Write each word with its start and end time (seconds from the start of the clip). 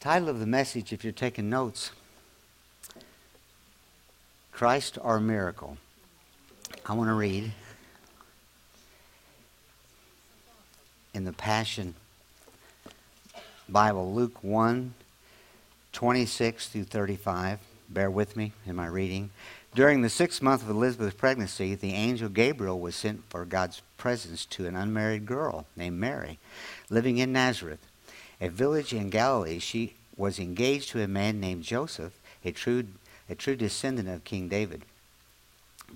Title 0.00 0.28
of 0.28 0.40
the 0.40 0.46
message, 0.46 0.92
if 0.92 1.02
you're 1.02 1.12
taking 1.12 1.48
notes 1.48 1.90
Christ 4.52 4.98
our 5.02 5.20
miracle. 5.20 5.76
I 6.84 6.94
want 6.94 7.08
to 7.08 7.14
read 7.14 7.52
in 11.12 11.24
the 11.24 11.32
Passion 11.32 11.94
Bible, 13.68 14.14
Luke 14.14 14.42
1 14.42 14.94
26 15.92 16.68
through 16.68 16.84
35. 16.84 17.58
Bear 17.88 18.10
with 18.10 18.36
me 18.36 18.52
in 18.66 18.76
my 18.76 18.86
reading. 18.86 19.30
During 19.74 20.02
the 20.02 20.10
sixth 20.10 20.42
month 20.42 20.62
of 20.62 20.70
Elizabeth's 20.70 21.16
pregnancy, 21.16 21.74
the 21.74 21.92
angel 21.92 22.28
Gabriel 22.28 22.78
was 22.78 22.94
sent 22.94 23.22
for 23.28 23.44
God's 23.44 23.82
presence 23.96 24.44
to 24.46 24.66
an 24.66 24.76
unmarried 24.76 25.26
girl 25.26 25.66
named 25.74 25.98
Mary, 25.98 26.38
living 26.90 27.18
in 27.18 27.32
Nazareth, 27.32 27.80
a 28.40 28.48
village 28.48 28.92
in 28.92 29.10
Galilee. 29.10 29.58
She 29.58 29.94
was 30.16 30.38
engaged 30.38 30.90
to 30.90 31.02
a 31.02 31.08
man 31.08 31.40
named 31.40 31.62
Joseph, 31.62 32.18
a 32.44 32.52
true, 32.52 32.84
a 33.28 33.34
true 33.34 33.56
descendant 33.56 34.08
of 34.08 34.24
King 34.24 34.48
David. 34.48 34.82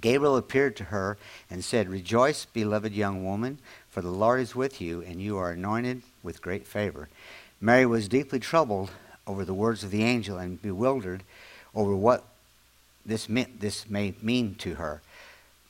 Gabriel 0.00 0.36
appeared 0.36 0.76
to 0.76 0.84
her 0.84 1.18
and 1.50 1.64
said, 1.64 1.88
Rejoice, 1.88 2.44
beloved 2.44 2.92
young 2.92 3.24
woman, 3.24 3.58
for 3.88 4.02
the 4.02 4.10
Lord 4.10 4.40
is 4.40 4.54
with 4.54 4.80
you, 4.80 5.02
and 5.02 5.20
you 5.20 5.36
are 5.36 5.50
anointed 5.50 6.02
with 6.22 6.42
great 6.42 6.66
favor. 6.66 7.08
Mary 7.60 7.86
was 7.86 8.08
deeply 8.08 8.38
troubled 8.38 8.90
over 9.26 9.44
the 9.44 9.54
words 9.54 9.84
of 9.84 9.90
the 9.90 10.04
angel 10.04 10.38
and 10.38 10.62
bewildered 10.62 11.22
over 11.74 11.94
what 11.94 12.24
this, 13.04 13.28
meant, 13.28 13.60
this 13.60 13.88
may 13.88 14.14
mean 14.22 14.54
to 14.56 14.74
her. 14.76 15.02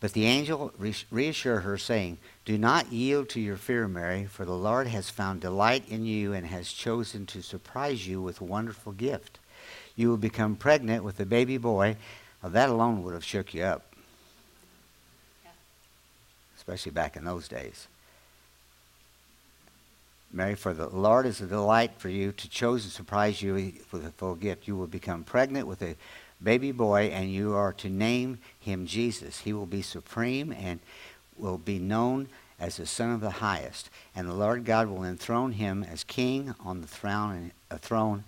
But 0.01 0.15
the 0.15 0.25
angel 0.25 0.73
reassured 1.11 1.63
her, 1.63 1.77
saying, 1.77 2.17
Do 2.47 2.57
not 2.57 2.91
yield 2.91 3.29
to 3.31 3.41
your 3.41 3.59
fear, 3.59 3.87
Mary, 3.87 4.25
for 4.25 4.47
the 4.47 4.53
Lord 4.53 4.87
has 4.87 5.11
found 5.11 5.43
delight 5.43 5.85
in 5.91 6.07
you 6.07 6.33
and 6.33 6.47
has 6.47 6.73
chosen 6.73 7.27
to 7.27 7.43
surprise 7.43 8.09
you 8.09 8.23
with 8.23 8.41
a 8.41 8.45
wonderful 8.45 8.93
gift. 8.93 9.39
You 9.97 10.09
will 10.09 10.17
become 10.17 10.57
pregnant 10.57 11.05
with 11.05 11.21
a 11.21 11.27
baby 11.27 11.59
boy. 11.59 11.97
That 12.43 12.71
alone 12.71 13.02
would 13.02 13.13
have 13.13 13.24
shook 13.24 13.52
you 13.52 13.63
up, 13.63 13.95
especially 16.57 16.93
back 16.93 17.17
in 17.17 17.24
those 17.27 17.46
days. 17.46 17.87
Mary, 20.33 20.55
for 20.55 20.73
the 20.73 20.89
Lord 20.89 21.27
is 21.27 21.43
a 21.43 21.46
delight 21.46 21.93
for 21.99 22.09
you 22.09 22.33
to 22.33 22.49
choose 22.49 22.85
to 22.85 22.91
surprise 22.91 23.43
you 23.43 23.74
with 23.93 24.07
a 24.07 24.13
full 24.13 24.37
gift. 24.37 24.67
You 24.67 24.77
will 24.77 24.87
become 24.87 25.24
pregnant 25.24 25.67
with 25.67 25.83
a 25.83 25.96
baby 26.43 26.73
boy, 26.73 27.10
and 27.13 27.33
you 27.33 27.55
are 27.55 27.73
to 27.74 27.88
name 27.88 28.38
him 28.59 28.87
Jesus. 28.87 29.41
He 29.41 29.52
will 29.52 29.66
be 29.66 29.83
supreme 29.83 30.52
and 30.52 30.80
will 31.37 31.59
be 31.59 31.79
known 31.79 32.29
as 32.59 32.77
the 32.77 32.87
Son 32.87 33.10
of 33.10 33.21
the 33.21 33.30
Highest. 33.30 33.91
And 34.15 34.29
the 34.29 34.35
Lord 34.35 34.65
God 34.65 34.88
will 34.88 35.05
enthrone 35.05 35.52
him 35.52 35.83
as 35.83 36.05
king 36.05 36.55
on 36.61 36.80
the 36.80 36.87
throne, 36.87 37.52
a 37.71 37.79
throne 37.79 38.24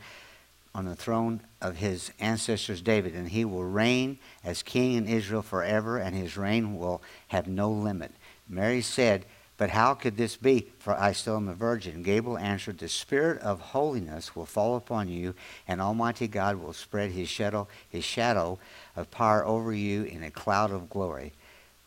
on 0.74 0.86
the 0.86 0.96
throne 0.96 1.40
of 1.60 1.76
his 1.76 2.12
ancestors 2.18 2.80
David, 2.80 3.14
and 3.14 3.28
he 3.28 3.44
will 3.44 3.64
reign 3.64 4.18
as 4.42 4.62
king 4.62 4.94
in 4.94 5.06
Israel 5.06 5.42
forever, 5.42 5.98
and 5.98 6.16
his 6.16 6.36
reign 6.36 6.78
will 6.78 7.02
have 7.28 7.46
no 7.46 7.70
limit. 7.70 8.10
Mary 8.48 8.80
said, 8.80 9.26
but 9.62 9.70
how 9.70 9.94
could 9.94 10.16
this 10.16 10.34
be? 10.34 10.72
For 10.80 10.92
I 10.98 11.12
still 11.12 11.36
am 11.36 11.46
a 11.46 11.54
virgin. 11.54 12.02
Gabriel 12.02 12.36
answered, 12.36 12.78
The 12.78 12.88
Spirit 12.88 13.40
of 13.42 13.60
holiness 13.60 14.34
will 14.34 14.44
fall 14.44 14.74
upon 14.74 15.06
you, 15.06 15.36
and 15.68 15.80
Almighty 15.80 16.26
God 16.26 16.56
will 16.56 16.72
spread 16.72 17.12
his 17.12 17.28
shadow, 17.28 17.68
his 17.88 18.02
shadow 18.02 18.58
of 18.96 19.12
power 19.12 19.46
over 19.46 19.72
you 19.72 20.02
in 20.02 20.24
a 20.24 20.32
cloud 20.32 20.72
of 20.72 20.90
glory. 20.90 21.32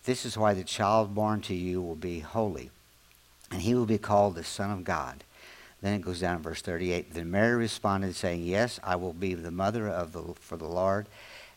This 0.06 0.24
is 0.26 0.38
why 0.38 0.54
the 0.54 0.64
child 0.64 1.14
born 1.14 1.42
to 1.42 1.54
you 1.54 1.82
will 1.82 1.98
be 1.98 2.20
holy, 2.20 2.72
and 3.52 3.62
he 3.62 3.76
will 3.76 3.86
be 3.86 3.98
called 3.98 4.36
the 4.36 4.46
Son 4.46 4.72
of 4.72 4.86
God. 4.86 5.26
Then 5.82 5.96
it 5.96 6.02
goes 6.02 6.22
down 6.22 6.38
to 6.38 6.44
verse 6.44 6.62
38. 6.62 7.14
Then 7.14 7.30
Mary 7.30 7.58
responded, 7.58 8.16
saying, 8.16 8.44
Yes, 8.44 8.80
I 8.86 8.96
will 8.96 9.12
be 9.12 9.34
the 9.34 9.52
mother 9.52 9.90
of 9.90 10.14
the, 10.14 10.24
for 10.40 10.56
the 10.56 10.64
Lord. 10.64 11.08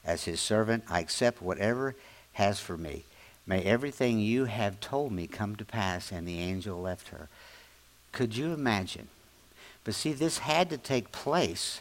As 0.05 0.25
his 0.25 0.41
servant, 0.41 0.83
I 0.91 0.99
accept 0.99 1.41
whatever 1.41 1.95
has 2.33 2.59
for 2.59 2.77
me. 2.77 3.05
May 3.49 3.63
everything 3.63 4.21
you 4.21 4.45
have 4.45 4.79
told 4.79 5.11
me 5.11 5.27
come 5.27 5.57
to 5.57 5.65
pass. 5.65 6.13
And 6.13 6.29
the 6.29 6.39
angel 6.39 6.81
left 6.81 7.09
her. 7.09 7.29
Could 8.13 8.37
you 8.37 8.53
imagine? 8.53 9.09
But 9.85 9.95
see, 9.95 10.13
this 10.13 10.39
had 10.39 10.69
to 10.71 10.77
take 10.77 11.11
place 11.11 11.81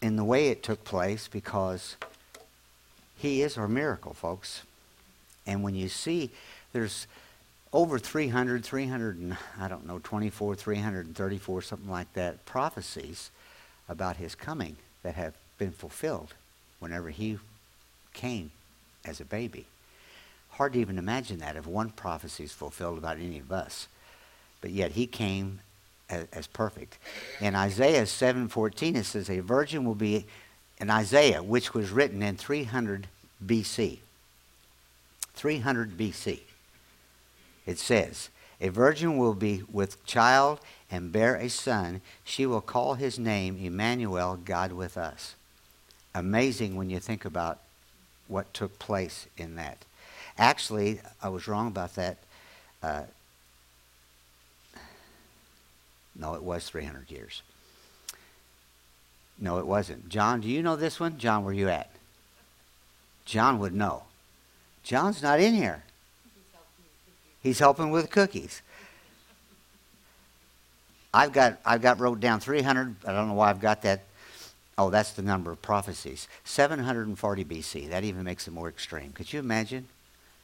in 0.00 0.14
the 0.14 0.24
way 0.24 0.48
it 0.48 0.62
took 0.62 0.84
place 0.84 1.26
because 1.26 1.96
he 3.18 3.42
is 3.42 3.58
our 3.58 3.66
miracle, 3.66 4.14
folks. 4.14 4.62
And 5.44 5.64
when 5.64 5.74
you 5.74 5.88
see 5.88 6.30
there's 6.72 7.08
over 7.72 7.98
300, 7.98 8.64
300, 8.64 9.18
and, 9.18 9.36
I 9.58 9.66
don't 9.66 9.86
know, 9.86 10.00
24, 10.02 10.54
334, 10.54 11.62
something 11.62 11.90
like 11.90 12.12
that, 12.12 12.44
prophecies 12.46 13.30
about 13.88 14.16
his 14.16 14.36
coming 14.36 14.76
that 15.02 15.14
have 15.16 15.34
been 15.58 15.72
fulfilled 15.72 16.34
whenever 16.78 17.10
he 17.10 17.38
came 18.14 18.50
as 19.04 19.20
a 19.20 19.24
baby. 19.24 19.66
Hard 20.56 20.72
to 20.72 20.78
even 20.78 20.98
imagine 20.98 21.38
that 21.38 21.56
if 21.56 21.66
one 21.66 21.90
prophecy 21.90 22.44
is 22.44 22.52
fulfilled 22.52 22.98
about 22.98 23.18
any 23.18 23.38
of 23.38 23.52
us. 23.52 23.88
But 24.60 24.70
yet 24.70 24.92
he 24.92 25.06
came 25.06 25.60
as, 26.08 26.26
as 26.32 26.46
perfect. 26.46 26.98
In 27.40 27.54
Isaiah 27.54 28.04
7:14 28.04 28.96
it 28.96 29.04
says 29.04 29.28
a 29.28 29.40
virgin 29.40 29.84
will 29.84 29.94
be 29.94 30.26
in 30.78 30.90
Isaiah 30.90 31.42
which 31.42 31.74
was 31.74 31.90
written 31.90 32.22
in 32.22 32.36
300 32.36 33.06
BC. 33.44 33.98
300 35.34 35.98
BC. 35.98 36.40
It 37.66 37.78
says, 37.78 38.30
a 38.60 38.68
virgin 38.68 39.18
will 39.18 39.34
be 39.34 39.62
with 39.70 40.04
child 40.06 40.60
and 40.90 41.12
bear 41.12 41.34
a 41.36 41.50
son. 41.50 42.00
She 42.24 42.46
will 42.46 42.62
call 42.62 42.94
his 42.94 43.18
name 43.18 43.58
Emmanuel, 43.60 44.38
God 44.42 44.72
with 44.72 44.96
us. 44.96 45.34
Amazing 46.14 46.76
when 46.76 46.88
you 46.88 47.00
think 47.00 47.26
about 47.26 47.58
what 48.28 48.54
took 48.54 48.78
place 48.78 49.26
in 49.36 49.56
that. 49.56 49.84
Actually, 50.38 51.00
I 51.22 51.28
was 51.28 51.48
wrong 51.48 51.66
about 51.66 51.94
that. 51.94 52.18
Uh, 52.82 53.02
no, 56.14 56.34
it 56.34 56.42
was 56.42 56.68
300 56.68 57.10
years. 57.10 57.42
No, 59.38 59.58
it 59.58 59.66
wasn't. 59.66 60.08
John, 60.08 60.40
do 60.40 60.48
you 60.48 60.62
know 60.62 60.76
this 60.76 60.98
one? 60.98 61.18
John, 61.18 61.44
where 61.44 61.52
are 61.52 61.54
you 61.54 61.68
at? 61.68 61.90
John 63.24 63.58
would 63.58 63.74
know. 63.74 64.04
John's 64.82 65.22
not 65.22 65.40
in 65.40 65.54
here. 65.54 65.82
He's 67.42 67.58
helping 67.58 67.90
with 67.90 68.10
cookies. 68.10 68.62
I've 71.12 71.32
got 71.32 71.58
I've 71.64 71.82
got 71.82 71.98
wrote 71.98 72.20
down 72.20 72.40
300. 72.40 72.96
I 73.06 73.12
don't 73.12 73.28
know 73.28 73.34
why 73.34 73.50
I've 73.50 73.60
got 73.60 73.82
that. 73.82 74.04
Oh, 74.78 74.90
that's 74.90 75.12
the 75.12 75.22
number 75.22 75.50
of 75.50 75.62
prophecies. 75.62 76.28
740 76.44 77.44
BC. 77.44 77.88
That 77.88 78.04
even 78.04 78.22
makes 78.22 78.46
it 78.46 78.50
more 78.50 78.68
extreme. 78.68 79.12
Could 79.12 79.32
you 79.32 79.40
imagine? 79.40 79.88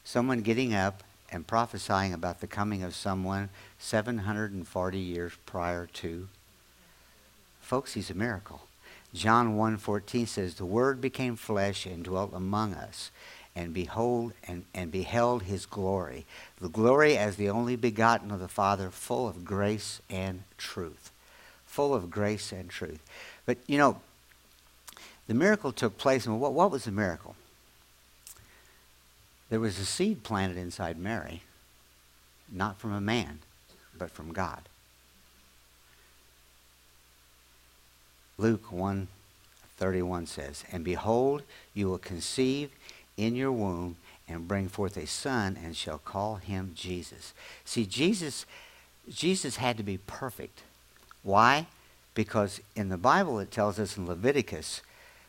Someone 0.05 0.41
getting 0.41 0.75
up 0.75 1.03
and 1.31 1.47
prophesying 1.47 2.13
about 2.13 2.41
the 2.41 2.47
coming 2.47 2.83
of 2.83 2.95
someone 2.95 3.49
740 3.79 4.99
years 4.99 5.33
prior 5.47 5.87
to. 5.87 6.29
Folks, 7.61 7.95
he's 7.95 8.11
a 8.11 8.15
miracle. 8.15 8.63
John 9.15 9.57
1:14 9.57 10.27
says, 10.27 10.55
"The 10.55 10.65
word 10.65 11.01
became 11.01 11.37
flesh 11.37 11.87
and 11.87 12.05
dwelt 12.05 12.33
among 12.35 12.75
us, 12.75 13.11
and 13.55 13.75
behold 13.75 14.33
and, 14.45 14.65
and 14.73 14.91
beheld 14.91 15.43
his 15.43 15.67
glory, 15.67 16.27
the 16.61 16.69
glory 16.69 17.17
as 17.19 17.37
the 17.37 17.51
only 17.51 17.77
begotten 17.77 18.31
of 18.31 18.41
the 18.41 18.49
Father, 18.49 18.91
full 18.91 19.29
of 19.29 19.45
grace 19.45 20.01
and 20.09 20.45
truth." 20.57 21.11
Full 21.67 21.95
of 21.95 22.11
grace 22.11 22.53
and 22.53 22.69
truth. 22.69 23.01
But 23.47 23.59
you 23.67 23.79
know, 23.79 24.01
the 25.27 25.35
miracle 25.35 25.73
took 25.73 25.97
place, 25.97 26.27
and 26.27 26.39
what, 26.39 26.53
what 26.53 26.71
was 26.71 26.85
the 26.85 26.93
miracle? 26.93 27.35
There 29.53 29.61
was 29.61 29.79
a 29.79 29.85
seed 29.85 30.23
planted 30.23 30.57
inside 30.57 30.97
Mary, 30.97 31.43
not 32.51 32.79
from 32.79 32.95
a 32.95 33.03
man, 33.03 33.41
but 33.95 34.11
from 34.11 34.33
God. 34.33 34.67
Luke 38.39 38.73
1:31 38.73 40.27
says, 40.27 40.65
"And 40.73 40.83
behold, 40.83 41.43
you 41.75 41.87
will 41.91 41.99
conceive 41.99 42.73
in 43.19 43.37
your 43.37 43.53
womb 43.53 43.99
and 44.27 44.49
bring 44.49 44.71
forth 44.71 44.97
a 44.97 45.07
son 45.07 45.59
and 45.59 45.77
shall 45.77 45.99
call 45.99 46.37
him 46.37 46.73
Jesus." 46.75 47.35
See, 47.67 47.85
Jesus 47.85 48.47
Jesus 49.07 49.57
had 49.57 49.77
to 49.77 49.83
be 49.83 49.99
perfect. 49.99 50.63
Why? 51.23 51.67
Because 52.15 52.63
in 52.75 52.89
the 52.89 52.97
Bible 52.97 53.39
it 53.39 53.51
tells 53.51 53.79
us 53.79 53.99
in 53.99 54.07
Leviticus 54.07 54.81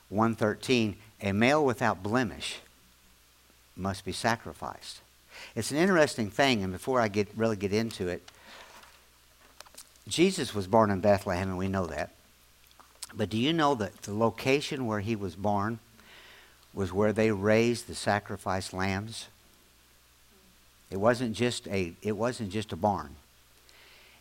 1:13, 0.08 0.96
a 1.20 1.34
male 1.34 1.66
without 1.66 2.02
blemish 2.02 2.62
must 3.76 4.06
be 4.06 4.12
sacrificed. 4.12 5.02
It's 5.56 5.72
an 5.72 5.78
interesting 5.78 6.30
thing, 6.30 6.64
and 6.64 6.72
before 6.72 7.00
I 7.00 7.08
get 7.08 7.28
really 7.36 7.56
get 7.56 7.74
into 7.74 8.08
it, 8.08 8.22
Jesus 10.08 10.54
was 10.54 10.68
born 10.68 10.92
in 10.92 11.00
Bethlehem, 11.00 11.50
and 11.50 11.58
we 11.58 11.68
know 11.68 11.86
that. 11.88 12.12
But 13.16 13.30
do 13.30 13.38
you 13.38 13.54
know 13.54 13.76
that 13.76 14.02
the 14.04 14.14
location 14.14 14.86
where 14.86 15.00
he 15.00 15.16
was 15.16 15.36
born 15.36 15.80
was 16.74 16.92
where 16.92 17.14
they 17.14 17.32
raised 17.32 17.88
the 17.88 17.96
sacrificed 17.96 18.74
lambs? 18.74 19.28
It 20.90 20.98
wasn't 20.98 21.36
just 21.36 21.68
a 21.68 21.94
it 22.02 22.14
wasn't 22.14 22.52
just 22.52 22.72
a 22.72 22.76
barn. 22.76 23.16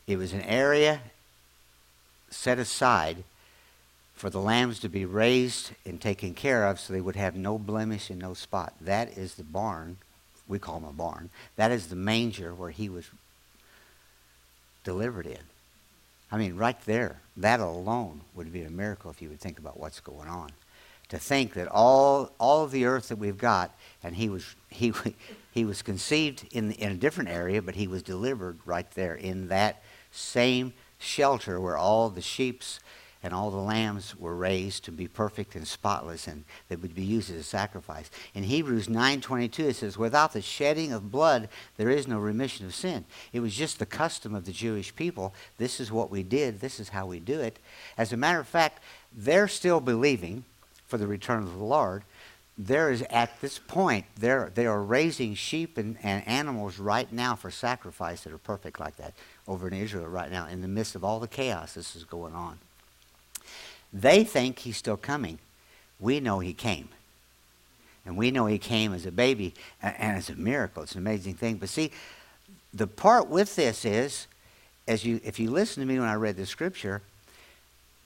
It 0.06 0.16
was 0.16 0.32
an 0.32 0.43
area 0.43 1.00
set 2.31 2.58
aside 2.58 3.25
for 4.22 4.30
the 4.30 4.38
lambs 4.38 4.78
to 4.78 4.88
be 4.88 5.04
raised 5.04 5.72
and 5.84 6.00
taken 6.00 6.32
care 6.32 6.69
of 6.69 6.78
so 6.78 6.92
they 6.92 7.00
would 7.00 7.16
have 7.16 7.34
no 7.34 7.58
blemish 7.58 8.08
and 8.08 8.20
no 8.20 8.34
spot. 8.34 8.72
That 8.80 9.19
is 9.19 9.34
the 9.34 9.42
barn. 9.42 9.96
We 10.46 10.60
call 10.60 10.76
him 10.76 10.84
a 10.84 10.92
barn. 10.92 11.30
That 11.56 11.72
is 11.72 11.88
the 11.88 11.96
manger 11.96 12.54
where 12.54 12.70
he 12.70 12.88
was 12.88 13.10
delivered 14.84 15.26
in. 15.26 15.40
I 16.30 16.38
mean, 16.38 16.54
right 16.54 16.80
there, 16.82 17.16
that 17.36 17.58
alone 17.58 18.20
would 18.36 18.52
be 18.52 18.62
a 18.62 18.70
miracle 18.70 19.10
if 19.10 19.20
you 19.20 19.28
would 19.28 19.40
think 19.40 19.58
about 19.58 19.80
what's 19.80 19.98
going 19.98 20.28
on. 20.28 20.52
To 21.08 21.19
think 21.19 21.54
that 21.54 21.66
all, 21.66 22.30
all 22.38 22.62
of 22.62 22.70
the 22.70 22.84
earth 22.84 23.08
that 23.08 23.19
we've 23.19 23.36
got, 23.36 23.74
and 24.04 24.14
he 24.14 24.28
was, 24.28 24.54
he, 24.70 24.92
he 25.50 25.64
was 25.64 25.82
conceived 25.82 26.46
in, 26.52 26.70
in 26.70 26.92
a 26.92 26.94
different 26.94 27.30
area, 27.30 27.60
but 27.60 27.74
he 27.74 27.88
was 27.88 28.04
delivered 28.04 28.60
right 28.66 28.88
there 28.92 29.16
in 29.16 29.48
that 29.48 29.82
same 30.12 30.74
shelter 31.00 31.60
where 31.60 31.76
all 31.76 32.08
the 32.08 32.22
sheep's 32.22 32.78
and 33.22 33.32
all 33.32 33.50
the 33.50 33.56
lambs 33.56 34.16
were 34.19 34.34
raised 34.34 34.84
to 34.84 34.90
be 34.90 35.06
perfect 35.06 35.54
and 35.54 35.66
spotless 35.66 36.26
and 36.26 36.44
they 36.69 36.76
would 36.76 36.94
be 36.94 37.04
used 37.04 37.30
as 37.30 37.36
a 37.36 37.42
sacrifice. 37.42 38.10
In 38.34 38.44
hebrews 38.44 38.88
9.22 38.88 39.58
it 39.60 39.76
says 39.76 39.96
without 39.96 40.32
the 40.32 40.42
shedding 40.42 40.92
of 40.92 41.12
blood 41.12 41.48
there 41.76 41.90
is 41.90 42.08
no 42.08 42.19
remission 42.19 42.66
of 42.66 42.74
sin. 42.74 43.04
It 43.32 43.40
was 43.40 43.54
just 43.54 43.78
the 43.78 43.86
custom 43.86 44.34
of 44.34 44.44
the 44.44 44.52
jewish 44.52 44.94
people. 44.94 45.34
This 45.58 45.78
is 45.78 45.92
what 45.92 46.10
we 46.10 46.22
did. 46.22 46.60
This 46.60 46.80
is 46.80 46.90
how 46.90 47.06
we 47.06 47.20
do 47.20 47.40
it. 47.40 47.58
As 47.96 48.12
a 48.12 48.16
matter 48.16 48.40
of 48.40 48.48
fact 48.48 48.82
they're 49.14 49.48
still 49.48 49.80
believing 49.80 50.44
for 50.86 50.98
the 50.98 51.06
return 51.06 51.42
of 51.42 51.56
the 51.56 51.64
lord. 51.64 52.02
There 52.58 52.90
is 52.90 53.02
at 53.08 53.40
this 53.40 53.58
point 53.58 54.04
they 54.19 54.66
are 54.66 54.82
raising 54.82 55.34
sheep 55.34 55.78
and, 55.78 55.96
and 56.02 56.26
animals 56.26 56.78
right 56.78 57.10
now 57.10 57.34
for 57.34 57.50
sacrifice 57.50 58.24
that 58.24 58.32
are 58.32 58.38
perfect 58.38 58.78
like 58.78 58.96
that 58.96 59.14
over 59.48 59.66
in 59.69 59.74
israel 59.74 60.06
right 60.06 60.30
now 60.30 60.46
in 60.46 60.60
the 60.60 60.69
midst 60.69 60.94
of 60.94 61.02
all 61.02 61.19
the 61.19 61.26
chaos 61.26 61.74
this 61.74 61.96
is 61.96 62.04
going 62.04 62.34
on 62.34 62.58
they 63.93 64.25
think 64.25 64.61
he's 64.61 64.77
still 64.77 64.97
coming. 64.97 65.39
We 66.00 66.21
know 66.21 66.39
he 66.39 66.53
came. 66.53 66.89
And 68.05 68.17
we 68.17 68.31
know 68.31 68.47
he 68.47 68.59
came 68.59 68.93
as 68.93 69.06
a 69.06 69.12
baby 69.12 69.55
and, 69.83 69.94
as 69.99 70.31
a 70.31 70.35
miracle. 70.35 70.83
It's 70.83 70.93
an 70.93 70.99
amazing 70.99 71.35
thing. 71.35 71.56
But 71.56 71.69
see, 71.69 71.93
the 72.75 72.87
part 72.87 73.29
with 73.29 73.55
this 73.55 73.85
is, 73.85 74.27
as 74.89 75.05
you, 75.05 75.21
if 75.23 75.39
you 75.39 75.50
listen 75.50 75.83
to 75.83 75.87
me 75.87 75.99
when 75.99 76.09
I 76.09 76.15
read 76.15 76.37
the 76.37 76.47
scripture, 76.47 77.03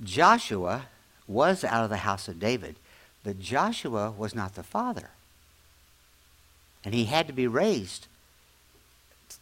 Joshua 0.03 0.87
was 1.27 1.65
out 1.65 1.85
of 1.85 1.91
the 1.91 1.99
house 1.99 2.29
of 2.29 2.39
David, 2.39 2.77
but 3.25 3.41
Joshua 3.41 4.11
was 4.11 4.35
not 4.35 4.55
the 4.55 4.63
father. 4.63 5.11
And 6.85 6.95
he 6.95 7.07
had 7.07 7.27
to 7.27 7.33
be 7.33 7.47
raised 7.47 8.07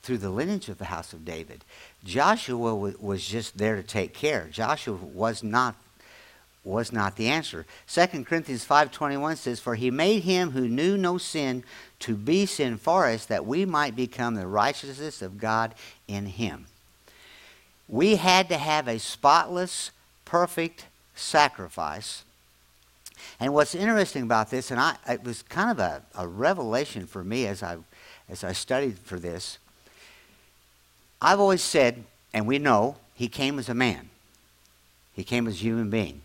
through 0.02 0.19
the 0.19 0.31
lineage 0.31 0.69
of 0.69 0.79
the 0.79 0.87
house 0.87 1.12
of 1.12 1.25
David. 1.25 1.64
Joshua 2.05 2.75
was 2.75 3.26
just 3.26 3.58
there 3.58 3.76
to 3.76 3.82
take 3.82 4.14
care. 4.14 4.49
Joshua 4.50 4.94
was 4.94 5.43
not 5.43 5.75
was 6.64 6.93
not 6.93 7.16
the 7.16 7.28
answer. 7.28 7.66
2 7.87 8.25
Corinthians 8.25 8.64
5:21 8.64 9.37
says 9.37 9.61
for 9.61 9.75
he 9.75 9.90
made 9.90 10.22
him 10.22 10.52
who 10.52 10.66
knew 10.66 10.96
no 10.96 11.19
sin 11.19 11.62
to 12.00 12.16
be 12.16 12.46
sin 12.46 12.78
for 12.78 13.06
us 13.06 13.26
that 13.26 13.46
we 13.46 13.64
might 13.64 13.94
become 13.94 14.34
the 14.34 14.46
righteousness 14.46 15.20
of 15.22 15.38
God 15.38 15.75
in 16.08 16.26
him. 16.26 16.66
We 17.87 18.16
had 18.16 18.49
to 18.49 18.56
have 18.56 18.88
a 18.88 18.99
spotless, 18.99 19.90
perfect 20.25 20.87
sacrifice. 21.14 22.25
And 23.38 23.52
what's 23.52 23.75
interesting 23.75 24.22
about 24.22 24.50
this, 24.50 24.70
and 24.70 24.81
I, 24.81 24.96
it 25.08 25.22
was 25.22 25.43
kind 25.43 25.70
of 25.70 25.78
a, 25.78 26.02
a 26.14 26.26
revelation 26.26 27.06
for 27.06 27.22
me 27.22 27.46
as 27.46 27.62
I, 27.62 27.76
as 28.28 28.43
I 28.43 28.52
studied 28.52 28.99
for 28.99 29.19
this, 29.19 29.58
I've 31.20 31.40
always 31.40 31.62
said, 31.62 32.05
and 32.32 32.46
we 32.46 32.58
know, 32.58 32.96
he 33.14 33.28
came 33.28 33.58
as 33.58 33.69
a 33.69 33.75
man. 33.75 34.10
He 35.14 35.25
came 35.25 35.46
as 35.46 35.55
a 35.55 35.58
human 35.58 35.90
being. 35.90 36.20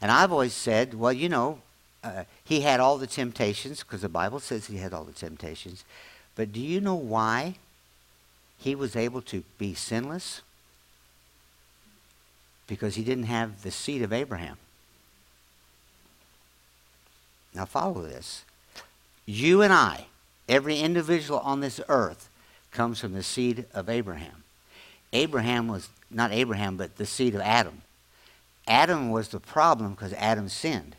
And 0.00 0.10
I've 0.10 0.32
always 0.32 0.54
said, 0.54 0.94
well, 0.94 1.12
you 1.12 1.28
know, 1.28 1.60
uh, 2.04 2.24
he 2.44 2.60
had 2.60 2.80
all 2.80 2.98
the 2.98 3.06
temptations 3.06 3.82
because 3.82 4.02
the 4.02 4.08
Bible 4.08 4.40
says 4.40 4.66
he 4.66 4.76
had 4.76 4.94
all 4.94 5.04
the 5.04 5.12
temptations. 5.12 5.84
But 6.36 6.52
do 6.52 6.60
you 6.60 6.80
know 6.80 6.94
why 6.94 7.56
he 8.58 8.74
was 8.74 8.94
able 8.94 9.22
to 9.22 9.42
be 9.58 9.74
sinless? 9.74 10.42
Because 12.66 12.94
he 12.94 13.02
didn't 13.02 13.24
have 13.24 13.62
the 13.62 13.70
seed 13.70 14.02
of 14.02 14.12
Abraham. 14.12 14.56
Now, 17.54 17.64
follow 17.64 18.02
this. 18.02 18.44
You 19.26 19.62
and 19.62 19.72
I, 19.72 20.06
every 20.48 20.78
individual 20.78 21.40
on 21.40 21.60
this 21.60 21.80
earth, 21.88 22.28
comes 22.70 23.00
from 23.00 23.14
the 23.14 23.22
seed 23.22 23.64
of 23.74 23.88
Abraham. 23.88 24.44
Abraham 25.12 25.66
was 25.66 25.88
not 26.10 26.30
Abraham, 26.30 26.76
but 26.76 26.96
the 26.96 27.06
seed 27.06 27.34
of 27.34 27.40
Adam. 27.40 27.82
Adam 28.68 29.10
was 29.10 29.28
the 29.28 29.40
problem 29.40 29.92
because 29.92 30.12
Adam 30.12 30.48
sinned. 30.48 30.94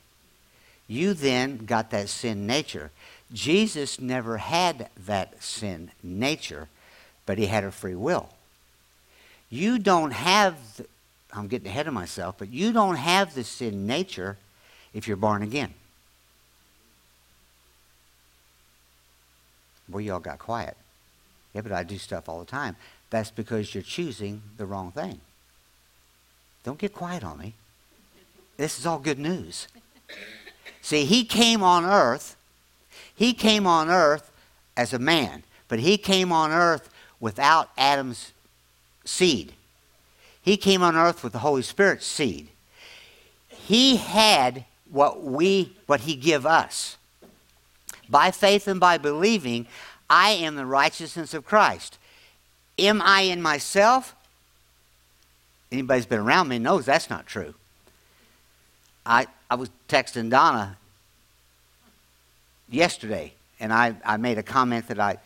You 0.87 1.13
then 1.13 1.65
got 1.65 1.91
that 1.91 2.09
sin 2.09 2.47
nature. 2.47 2.91
Jesus 3.31 3.99
never 4.01 4.37
had 4.37 4.89
that 5.05 5.41
sin 5.41 5.91
nature, 6.01 6.67
but 7.25 7.37
he 7.37 7.45
had 7.45 7.63
a 7.63 7.71
free 7.71 7.95
will. 7.95 8.29
You 9.49 9.77
don't 9.77 10.11
have, 10.11 10.57
the, 10.77 10.85
I'm 11.31 11.47
getting 11.47 11.67
ahead 11.67 11.87
of 11.87 11.93
myself, 11.93 12.35
but 12.39 12.49
you 12.49 12.71
don't 12.71 12.95
have 12.95 13.35
the 13.35 13.43
sin 13.43 13.85
nature 13.85 14.37
if 14.93 15.07
you're 15.07 15.17
born 15.17 15.43
again. 15.43 15.73
Well, 19.87 20.01
y'all 20.01 20.19
got 20.19 20.39
quiet. 20.39 20.75
Yeah, 21.53 21.61
but 21.61 21.71
I 21.71 21.83
do 21.83 21.97
stuff 21.97 22.29
all 22.29 22.39
the 22.39 22.45
time. 22.45 22.75
That's 23.09 23.31
because 23.31 23.73
you're 23.73 23.83
choosing 23.83 24.41
the 24.57 24.65
wrong 24.65 24.91
thing. 24.91 25.19
Don't 26.63 26.77
get 26.77 26.93
quiet 26.93 27.23
on 27.23 27.37
me. 27.37 27.53
This 28.57 28.77
is 28.77 28.85
all 28.85 28.99
good 28.99 29.19
news. 29.19 29.67
See, 30.81 31.05
he 31.05 31.23
came 31.23 31.63
on 31.63 31.85
earth. 31.85 32.35
He 33.15 33.33
came 33.33 33.65
on 33.65 33.89
earth 33.89 34.31
as 34.75 34.93
a 34.93 34.99
man, 34.99 35.43
but 35.67 35.79
he 35.79 35.97
came 35.97 36.31
on 36.31 36.51
earth 36.51 36.89
without 37.19 37.69
Adam's 37.77 38.31
seed. 39.05 39.53
He 40.41 40.57
came 40.57 40.81
on 40.81 40.95
earth 40.95 41.23
with 41.23 41.33
the 41.33 41.39
Holy 41.39 41.61
Spirit's 41.61 42.05
seed. 42.05 42.49
He 43.49 43.97
had 43.97 44.65
what 44.89 45.23
we 45.23 45.75
what 45.85 46.01
he 46.01 46.15
give 46.15 46.45
us. 46.45 46.97
By 48.09 48.31
faith 48.31 48.67
and 48.67 48.79
by 48.79 48.97
believing, 48.97 49.67
I 50.09 50.31
am 50.31 50.55
the 50.55 50.65
righteousness 50.65 51.33
of 51.33 51.45
Christ. 51.45 51.99
Am 52.79 53.01
I 53.01 53.21
in 53.21 53.41
myself? 53.41 54.15
Anybody's 55.71 56.05
been 56.05 56.19
around 56.19 56.47
me 56.47 56.59
knows 56.59 56.85
that's 56.85 57.09
not 57.09 57.27
true. 57.27 57.53
I, 59.05 59.27
I 59.49 59.55
was 59.55 59.69
texting 59.87 60.29
Donna 60.29 60.77
yesterday, 62.69 63.33
and 63.59 63.71
I, 63.73 63.95
I 64.05 64.17
made 64.17 64.37
a 64.37 64.43
comment 64.43 64.87
that 64.87 64.99
I, 64.99 65.17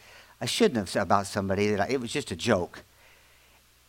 I 0.41 0.45
shouldn't 0.45 0.77
have 0.77 0.89
said 0.89 1.03
about 1.03 1.27
somebody. 1.27 1.71
That 1.71 1.81
I, 1.81 1.87
it 1.89 2.01
was 2.01 2.11
just 2.11 2.31
a 2.31 2.35
joke. 2.35 2.83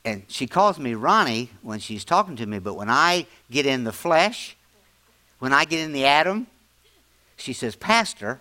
And 0.05 0.23
she 0.29 0.47
calls 0.47 0.79
me 0.79 0.95
Ronnie 0.95 1.51
when 1.63 1.79
she's 1.79 2.05
talking 2.05 2.37
to 2.37 2.47
me, 2.47 2.59
but 2.59 2.75
when 2.75 2.91
I 2.91 3.27
get 3.51 3.67
in 3.67 3.85
the 3.85 3.93
flesh, 3.93 4.57
when 5.39 5.53
I 5.53 5.65
get 5.65 5.81
in 5.81 5.93
the 5.93 6.05
Adam, 6.05 6.47
she 7.37 7.53
says, 7.53 7.75
Pastor, 7.75 8.41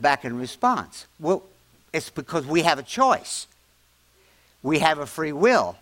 back 0.00 0.24
in 0.24 0.38
response. 0.38 1.06
Well, 1.18 1.42
it's 1.92 2.10
because 2.10 2.46
we 2.46 2.62
have 2.62 2.78
a 2.78 2.82
choice. 2.82 3.46
We 4.62 4.78
have 4.78 4.98
a 4.98 5.06
free 5.06 5.32
will. 5.32 5.76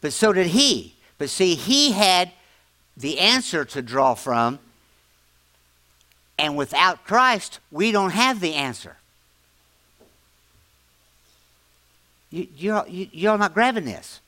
But 0.00 0.12
so 0.12 0.32
did 0.32 0.48
he. 0.48 0.94
But 1.18 1.30
see, 1.30 1.54
he 1.54 1.92
had 1.92 2.30
the 2.96 3.18
answer 3.18 3.64
to 3.64 3.82
draw 3.82 4.14
from. 4.14 4.58
And 6.38 6.56
without 6.56 7.04
Christ, 7.04 7.58
we 7.70 7.90
don't 7.90 8.10
have 8.10 8.40
the 8.40 8.54
answer. 8.54 8.96
You, 12.30 12.46
you're, 12.56 12.86
you, 12.86 13.08
you're 13.10 13.38
not 13.38 13.54
grabbing 13.54 13.86
this. 13.86 14.20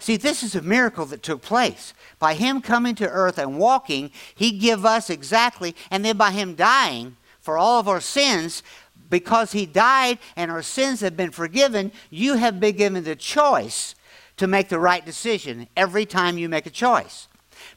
See, 0.00 0.16
this 0.16 0.42
is 0.42 0.54
a 0.54 0.62
miracle 0.62 1.06
that 1.06 1.22
took 1.22 1.42
place. 1.42 1.94
By 2.18 2.34
him 2.34 2.60
coming 2.60 2.94
to 2.96 3.08
earth 3.08 3.38
and 3.38 3.58
walking, 3.58 4.10
he 4.34 4.52
give 4.52 4.84
us 4.84 5.10
exactly, 5.10 5.74
and 5.90 6.04
then 6.04 6.16
by 6.16 6.30
him 6.30 6.54
dying 6.54 7.16
for 7.40 7.58
all 7.58 7.80
of 7.80 7.88
our 7.88 8.00
sins, 8.00 8.62
because 9.10 9.52
he 9.52 9.64
died 9.64 10.18
and 10.36 10.50
our 10.50 10.62
sins 10.62 11.00
have 11.00 11.16
been 11.16 11.30
forgiven, 11.30 11.90
you 12.10 12.34
have 12.34 12.60
been 12.60 12.76
given 12.76 13.04
the 13.04 13.16
choice 13.16 13.94
to 14.38 14.46
make 14.46 14.68
the 14.68 14.78
right 14.78 15.04
decision 15.04 15.68
every 15.76 16.06
time 16.06 16.38
you 16.38 16.48
make 16.48 16.66
a 16.66 16.70
choice. 16.70 17.28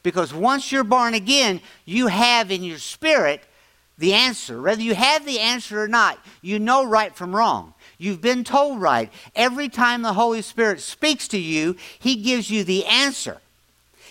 Because 0.04 0.34
once 0.34 0.72
you're 0.72 0.84
born 0.84 1.14
again, 1.14 1.62
you 1.86 2.08
have 2.08 2.52
in 2.52 2.64
your 2.64 2.78
spirit 2.78 3.42
the 3.98 4.14
answer. 4.14 4.62
Whether 4.62 4.82
you 4.82 4.96
have 4.96 5.26
the 5.26 5.40
answer 5.40 5.82
or 5.82 5.88
not, 5.88 6.20
you 6.42 6.60
know 6.60 6.86
right 6.86 7.16
from 7.16 7.36
wrong. 7.36 7.74
You've 7.98 8.22
been 8.22 8.44
told 8.44 8.82
right. 8.82 9.12
Every 9.36 9.70
time 9.70 10.02
the 10.02 10.14
Holy 10.14 10.42
Spirit 10.42 10.82
speaks 10.82 11.28
to 11.30 11.38
you, 11.38 11.76
He 12.00 12.16
gives 12.16 12.50
you 12.50 12.64
the 12.64 12.86
answer. 12.86 13.38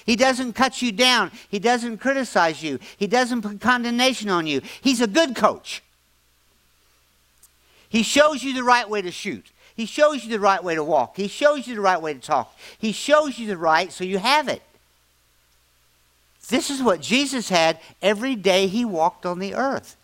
He 0.07 0.17
doesn't 0.17 0.55
cut 0.55 0.81
you 0.81 0.93
down. 0.93 1.31
He 1.49 1.59
doesn't 1.59 1.99
criticize 1.99 2.63
you. 2.63 2.79
He 2.97 3.07
doesn't 3.07 3.43
put 3.43 3.61
condemnation 3.61 4.29
on 4.29 4.47
you. 4.47 4.61
He's 4.81 5.01
a 5.01 5.07
good 5.07 5.37
coach. 5.37 5.83
He 7.89 8.03
shows 8.03 8.43
you 8.43 8.55
the 8.55 8.65
right 8.65 8.89
way 8.89 9.03
to 9.03 9.11
shoot. 9.11 9.51
He 9.81 9.87
shows 9.87 10.23
you 10.23 10.31
the 10.31 10.39
right 10.39 10.63
way 10.63 10.75
to 10.75 10.85
walk. 10.85 11.17
He 11.17 11.27
shows 11.27 11.67
you 11.67 11.75
the 11.75 11.81
right 11.81 12.03
way 12.03 12.13
to 12.13 12.21
talk. 12.21 12.55
He 12.79 12.93
shows 12.93 13.39
you 13.39 13.47
the 13.47 13.57
right 13.57 13.91
so 13.91 14.05
you 14.05 14.19
have 14.19 14.47
it. 14.47 14.61
This 16.51 16.69
is 16.69 16.83
what 16.83 17.01
Jesus 17.01 17.49
had 17.49 17.81
every 18.03 18.37
day 18.37 18.67
he 18.67 18.85
walked 18.85 19.25
on 19.25 19.39
the 19.39 19.55
earth. 19.55 19.97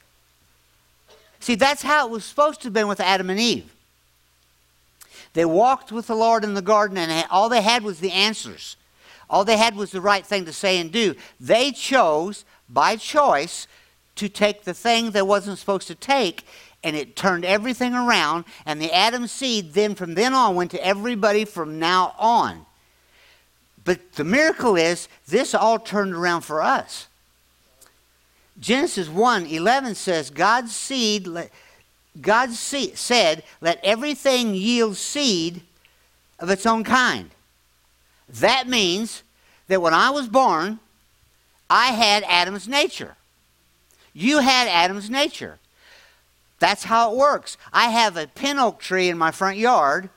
See, 1.41 1.57
that's 1.57 1.83
how 1.83 2.07
it 2.07 2.11
was 2.11 2.25
supposed 2.25 2.63
to 2.63 2.69
have 2.69 2.73
been 2.73 2.89
with 2.89 3.01
Adam 3.01 3.29
and 3.29 3.39
Eve. 3.39 3.71
They 5.35 5.45
walked 5.45 5.93
with 5.93 6.07
the 6.07 6.17
Lord 6.17 6.43
in 6.43 6.55
the 6.55 6.63
garden, 6.63 6.97
and 6.97 7.27
all 7.31 7.51
they 7.51 7.61
had 7.61 7.83
was 7.83 8.01
the 8.01 8.13
answers. 8.13 8.79
All 9.29 9.45
they 9.45 9.59
had 9.59 9.77
was 9.77 9.91
the 9.91 10.01
right 10.01 10.25
thing 10.25 10.47
to 10.47 10.55
say 10.55 10.81
and 10.81 10.91
do. 10.91 11.17
They 11.39 11.71
chose, 11.71 12.47
by 12.67 12.97
choice, 12.97 13.69
to 14.15 14.31
take 14.31 14.65
the 14.65 14.73
thing 14.73 15.11
they 15.11 15.21
wasn't 15.21 15.59
supposed 15.59 15.89
to 15.89 15.95
take, 15.95 16.47
and 16.87 16.95
it 16.95 17.17
turned 17.17 17.45
everything 17.45 17.95
around. 17.95 18.45
And 18.65 18.81
the 18.81 18.95
Adam 18.95 19.27
seed 19.27 19.73
then, 19.73 19.97
from 19.97 20.15
then 20.15 20.33
on, 20.33 20.55
went 20.55 20.71
to 20.71 20.87
everybody 20.87 21.45
from 21.45 21.81
now 21.81 22.15
on. 22.17 22.65
But 23.85 24.13
the 24.13 24.23
miracle 24.23 24.77
is 24.77 25.09
this 25.27 25.53
all 25.53 25.81
turned 25.81 26.15
around 26.15 26.43
for 26.43 26.63
us. 26.63 27.09
Genesis 28.61 29.09
1 29.09 29.47
11 29.47 29.97
says, 29.97 30.31
God's 30.31 30.75
seed, 30.75 31.29
God 32.21 32.53
said, 32.53 33.43
let 33.61 33.81
everything 33.83 34.55
yield 34.55 34.97
seed 34.97 35.63
of 36.39 36.51
its 36.51 36.67
own 36.67 36.85
kind. 36.85 37.31
That 38.29 38.69
means 38.69 39.25
that 39.67 39.83
when 39.83 39.93
I 39.93 40.11
was 40.11 40.29
born, 40.29 40.79
I 41.69 41.87
had 41.87 42.23
Adam's 42.29 42.69
nature. 42.69 43.17
You 44.13 44.39
had 44.39 44.69
Adam's 44.69 45.11
nature. 45.11 45.59
That's 46.59 46.85
how 46.85 47.13
it 47.13 47.17
works. 47.17 47.57
I 47.73 47.89
have 47.89 48.17
a 48.17 48.27
pin 48.27 48.59
oak 48.59 48.81
tree 48.81 49.09
in 49.09 49.19
my 49.19 49.31
front 49.31 49.59
yard. 49.59 50.09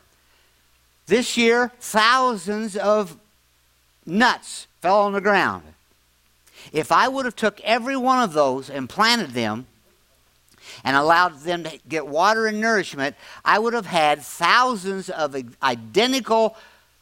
This 1.08 1.38
year, 1.38 1.72
thousands 1.80 2.78
of 2.78 3.18
nuts 4.06 4.68
fell 4.82 5.02
on 5.02 5.14
the 5.14 5.22
ground. 5.22 5.64
If 6.72 6.92
I 6.92 7.08
would 7.08 7.26
have 7.26 7.36
took 7.36 7.60
every 7.62 7.98
one 7.98 8.22
of 8.22 8.34
those 8.34 8.70
and 8.70 8.88
planted 8.88 9.32
them 9.32 9.66
and 10.84 10.96
allowed 10.96 11.40
them 11.40 11.64
to 11.64 11.80
get 11.88 12.08
water 12.08 12.48
and 12.48 12.62
nourishment, 12.62 13.16
I 13.44 13.60
would 13.60 13.74
have 13.74 13.88
had 13.88 14.22
thousands 14.22 15.10
of 15.10 15.36
identical 15.64 16.56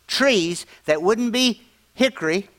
trees 0.08 0.66
that 0.86 1.02
wouldn't 1.02 1.34
be 1.34 1.62
hickory, 1.94 2.50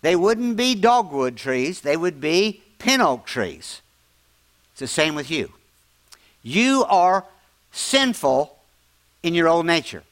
they 0.00 0.16
wouldn't 0.16 0.56
be 0.56 0.74
dogwood 0.74 1.36
trees, 1.36 1.82
they 1.82 1.96
would 1.96 2.20
be 2.20 2.62
pin 2.78 3.00
oak 3.00 3.24
trees. 3.24 3.82
It's 4.72 4.80
the 4.80 4.88
same 4.88 5.14
with 5.14 5.30
you. 5.30 5.52
You 6.42 6.84
are 6.88 7.24
sinful 7.70 8.56
in 9.22 9.34
your 9.34 9.48
old 9.48 9.66
nature. 9.66 10.02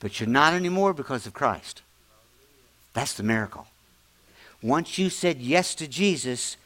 But 0.00 0.18
you're 0.18 0.28
not 0.28 0.54
anymore 0.54 0.92
because 0.92 1.26
of 1.26 1.32
Christ. 1.32 1.82
That's 2.92 3.14
the 3.14 3.22
miracle. 3.22 3.66
Once 4.62 4.98
you 4.98 5.10
said 5.10 5.40
yes 5.40 5.74
to 5.76 5.88
Jesus, 5.88 6.56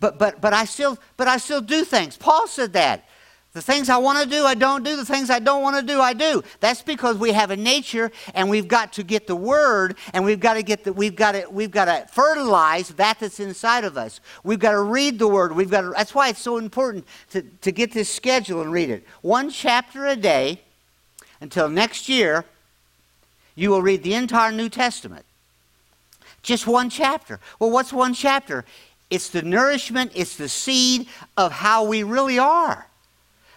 but 0.00 0.18
but 0.18 0.40
but 0.40 0.52
I 0.52 0.64
still 0.64 0.98
but 1.16 1.28
I 1.28 1.36
still 1.36 1.60
do 1.60 1.84
things. 1.84 2.16
Paul 2.16 2.46
said 2.48 2.72
that. 2.72 3.04
The 3.52 3.60
things 3.60 3.90
I 3.90 3.98
want 3.98 4.22
to 4.22 4.28
do, 4.28 4.44
I 4.44 4.54
don't 4.54 4.82
do. 4.82 4.96
The 4.96 5.04
things 5.04 5.28
I 5.28 5.38
don't 5.38 5.62
want 5.62 5.76
to 5.76 5.82
do, 5.82 6.00
I 6.00 6.14
do. 6.14 6.42
That's 6.60 6.80
because 6.80 7.18
we 7.18 7.32
have 7.32 7.50
a 7.50 7.56
nature 7.56 8.10
and 8.34 8.48
we've 8.48 8.66
got 8.66 8.94
to 8.94 9.02
get 9.02 9.26
the 9.26 9.36
word 9.36 9.98
and 10.14 10.24
we've 10.24 10.40
got 10.40 10.54
to 10.54 10.62
get 10.62 10.84
the 10.84 10.92
we've 10.92 11.14
got 11.14 11.32
to 11.32 11.46
we've 11.50 11.70
got 11.70 11.84
to 11.84 12.06
fertilize 12.10 12.88
that 12.88 13.20
that's 13.20 13.40
inside 13.40 13.84
of 13.84 13.98
us. 13.98 14.20
We've 14.42 14.58
got 14.58 14.70
to 14.70 14.80
read 14.80 15.18
the 15.18 15.28
word. 15.28 15.54
We've 15.54 15.70
got 15.70 15.82
to, 15.82 15.90
that's 15.90 16.14
why 16.14 16.30
it's 16.30 16.40
so 16.40 16.56
important 16.56 17.06
to, 17.30 17.42
to 17.42 17.72
get 17.72 17.92
this 17.92 18.08
schedule 18.08 18.62
and 18.62 18.72
read 18.72 18.88
it. 18.88 19.06
One 19.20 19.50
chapter 19.50 20.06
a 20.06 20.16
day 20.16 20.60
until 21.42 21.68
next 21.68 22.08
year, 22.08 22.46
you 23.54 23.68
will 23.68 23.82
read 23.82 24.02
the 24.02 24.14
entire 24.14 24.52
New 24.52 24.70
Testament. 24.70 25.26
Just 26.42 26.66
one 26.66 26.88
chapter. 26.88 27.38
Well, 27.58 27.70
what's 27.70 27.92
one 27.92 28.14
chapter? 28.14 28.64
It's 29.10 29.28
the 29.28 29.42
nourishment, 29.42 30.12
it's 30.14 30.36
the 30.36 30.48
seed 30.48 31.06
of 31.36 31.52
how 31.52 31.84
we 31.84 32.02
really 32.02 32.38
are, 32.38 32.86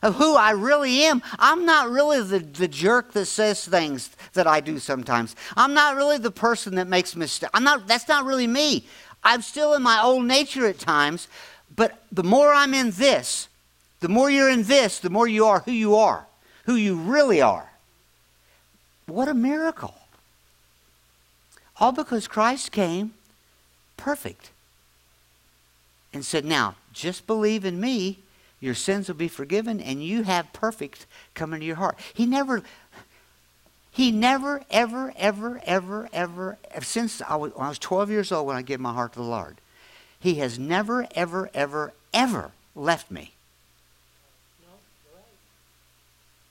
of 0.05 0.15
who 0.15 0.35
I 0.35 0.51
really 0.51 1.03
am. 1.05 1.23
I'm 1.39 1.65
not 1.65 1.89
really 1.89 2.21
the, 2.21 2.39
the 2.39 2.67
jerk 2.67 3.13
that 3.13 3.25
says 3.25 3.65
things 3.65 4.11
that 4.33 4.45
I 4.45 4.59
do 4.59 4.77
sometimes. 4.77 5.35
I'm 5.57 5.73
not 5.73 5.95
really 5.95 6.19
the 6.19 6.29
person 6.29 6.75
that 6.75 6.87
makes 6.87 7.15
mistakes. 7.15 7.49
I'm 7.55 7.63
not, 7.63 7.87
that's 7.87 8.07
not 8.07 8.23
really 8.23 8.45
me. 8.45 8.85
I'm 9.23 9.41
still 9.41 9.73
in 9.73 9.81
my 9.81 9.99
old 10.03 10.25
nature 10.25 10.67
at 10.67 10.77
times, 10.77 11.27
but 11.75 12.03
the 12.11 12.23
more 12.23 12.53
I'm 12.53 12.75
in 12.75 12.91
this, 12.91 13.47
the 13.99 14.07
more 14.07 14.29
you're 14.29 14.51
in 14.51 14.63
this, 14.63 14.99
the 14.99 15.09
more 15.09 15.27
you 15.27 15.45
are 15.45 15.61
who 15.61 15.71
you 15.71 15.95
are, 15.95 16.27
who 16.65 16.75
you 16.75 16.95
really 16.95 17.41
are. 17.41 17.71
What 19.07 19.27
a 19.27 19.33
miracle. 19.33 19.95
All 21.79 21.91
because 21.91 22.27
Christ 22.27 22.71
came 22.71 23.15
perfect 23.97 24.51
and 26.13 26.23
said, 26.23 26.45
Now, 26.45 26.75
just 26.93 27.25
believe 27.25 27.65
in 27.65 27.79
me, 27.79 28.19
your 28.65 28.75
sins 28.75 29.07
will 29.07 29.15
be 29.15 29.27
forgiven, 29.27 29.79
and 29.79 30.03
you 30.03 30.23
have 30.23 30.51
perfect 30.51 31.05
come 31.33 31.53
into 31.53 31.65
your 31.65 31.75
heart. 31.75 31.97
He 32.13 32.25
never, 32.25 32.63
he 33.91 34.11
never, 34.11 34.63
ever, 34.69 35.13
ever, 35.15 35.61
ever, 35.63 36.09
ever, 36.11 36.57
since 36.81 37.21
I 37.21 37.35
was, 37.35 37.51
I 37.57 37.69
was 37.69 37.79
12 37.79 38.09
years 38.09 38.31
old 38.31 38.47
when 38.47 38.57
I 38.57 38.61
gave 38.61 38.79
my 38.79 38.93
heart 38.93 39.13
to 39.13 39.19
the 39.19 39.25
Lord, 39.25 39.61
he 40.19 40.35
has 40.35 40.57
never, 40.57 41.07
ever, 41.15 41.49
ever, 41.53 41.93
ever 42.13 42.51
left 42.75 43.11
me. 43.11 43.33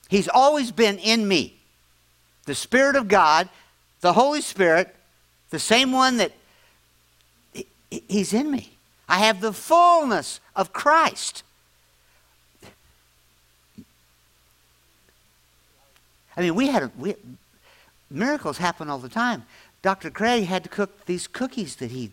He's 0.09 0.28
always 0.28 0.71
been 0.71 0.99
in 0.99 1.26
me 1.26 1.56
the 2.47 2.54
Spirit 2.54 2.94
of 2.94 3.09
God, 3.09 3.49
the 4.00 4.12
Holy 4.12 4.42
Spirit, 4.42 4.94
the 5.50 5.59
same 5.59 5.92
one 5.92 6.18
that 6.18 6.33
He's 7.90 8.33
in 8.33 8.50
me. 8.50 8.76
I 9.09 9.18
have 9.21 9.40
the 9.40 9.52
fullness 9.52 10.40
of 10.54 10.73
Christ. 10.73 11.42
I 16.37 16.41
mean, 16.41 16.55
we 16.55 16.69
had 16.69 16.91
we, 16.99 17.14
miracles 18.11 18.59
happen 18.59 18.91
all 18.91 18.99
the 18.99 19.09
time. 19.09 19.45
Dr. 19.83 20.11
Craig 20.11 20.45
had 20.45 20.64
to 20.64 20.71
cook 20.71 21.05
these 21.07 21.26
cookies 21.26 21.76
that 21.76 21.91
he. 21.91 22.11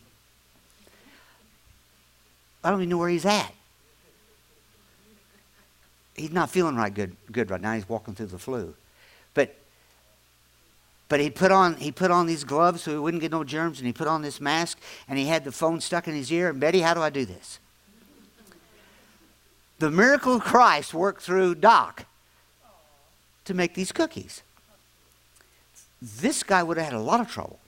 I 2.63 2.69
don't 2.69 2.79
even 2.79 2.89
know 2.89 2.97
where 2.97 3.09
he's 3.09 3.25
at. 3.25 3.53
He's 6.15 6.31
not 6.31 6.49
feeling 6.49 6.75
right 6.75 6.93
good, 6.93 7.15
good 7.31 7.49
right 7.49 7.61
now. 7.61 7.73
He's 7.73 7.87
walking 7.87 8.13
through 8.13 8.27
the 8.27 8.37
flu. 8.37 8.75
But 9.33 9.55
but 11.07 11.19
he 11.19 11.29
put 11.29 11.51
on 11.51 11.75
he 11.75 11.91
put 11.91 12.11
on 12.11 12.27
these 12.27 12.43
gloves 12.43 12.83
so 12.83 12.91
he 12.91 12.97
wouldn't 12.97 13.21
get 13.21 13.31
no 13.31 13.43
germs, 13.43 13.79
and 13.79 13.87
he 13.87 13.93
put 13.93 14.07
on 14.07 14.21
this 14.21 14.39
mask, 14.39 14.79
and 15.07 15.17
he 15.17 15.25
had 15.25 15.43
the 15.43 15.51
phone 15.51 15.81
stuck 15.81 16.07
in 16.07 16.13
his 16.13 16.31
ear. 16.31 16.49
And 16.49 16.59
Betty, 16.59 16.81
how 16.81 16.93
do 16.93 17.01
I 17.01 17.09
do 17.09 17.25
this? 17.25 17.59
The 19.79 19.89
miracle 19.89 20.35
of 20.35 20.43
Christ 20.43 20.93
worked 20.93 21.23
through 21.23 21.55
Doc 21.55 22.05
to 23.51 23.57
make 23.57 23.73
these 23.73 23.91
cookies. 23.91 24.41
This 26.01 26.41
guy 26.43 26.63
would 26.63 26.77
have 26.77 26.87
had 26.87 26.95
a 26.95 26.99
lot 26.99 27.19
of 27.19 27.29
trouble. 27.29 27.59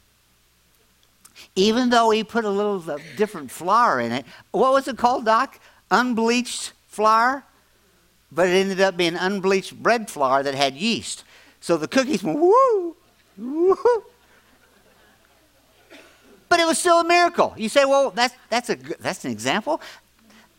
Even 1.56 1.90
though 1.90 2.10
he 2.10 2.24
put 2.24 2.46
a 2.46 2.50
little 2.50 2.82
uh, 2.90 2.98
different 3.18 3.52
flour 3.52 4.00
in 4.00 4.12
it. 4.12 4.26
What 4.52 4.74
was 4.74 4.88
it 4.88 4.98
called, 4.98 5.26
Doc? 5.26 5.60
Unbleached 5.92 6.74
flour? 6.88 7.44
But 8.32 8.48
it 8.48 8.54
ended 8.54 8.82
up 8.82 8.98
being 8.98 9.16
unbleached 9.16 9.82
bread 9.82 10.10
flour 10.10 10.42
that 10.42 10.56
had 10.56 10.76
yeast. 10.76 11.24
So 11.62 11.78
the 11.78 11.88
cookies 11.88 12.24
went, 12.24 12.40
woo, 12.40 12.96
but 16.50 16.60
it 16.60 16.68
was 16.68 16.78
still 16.78 17.00
a 17.00 17.04
miracle. 17.04 17.54
You 17.58 17.70
say, 17.70 17.86
well, 17.86 18.12
that's, 18.12 18.36
that's, 18.50 18.70
a, 18.70 18.76
that's 18.76 19.26
an 19.26 19.32
example. 19.32 19.82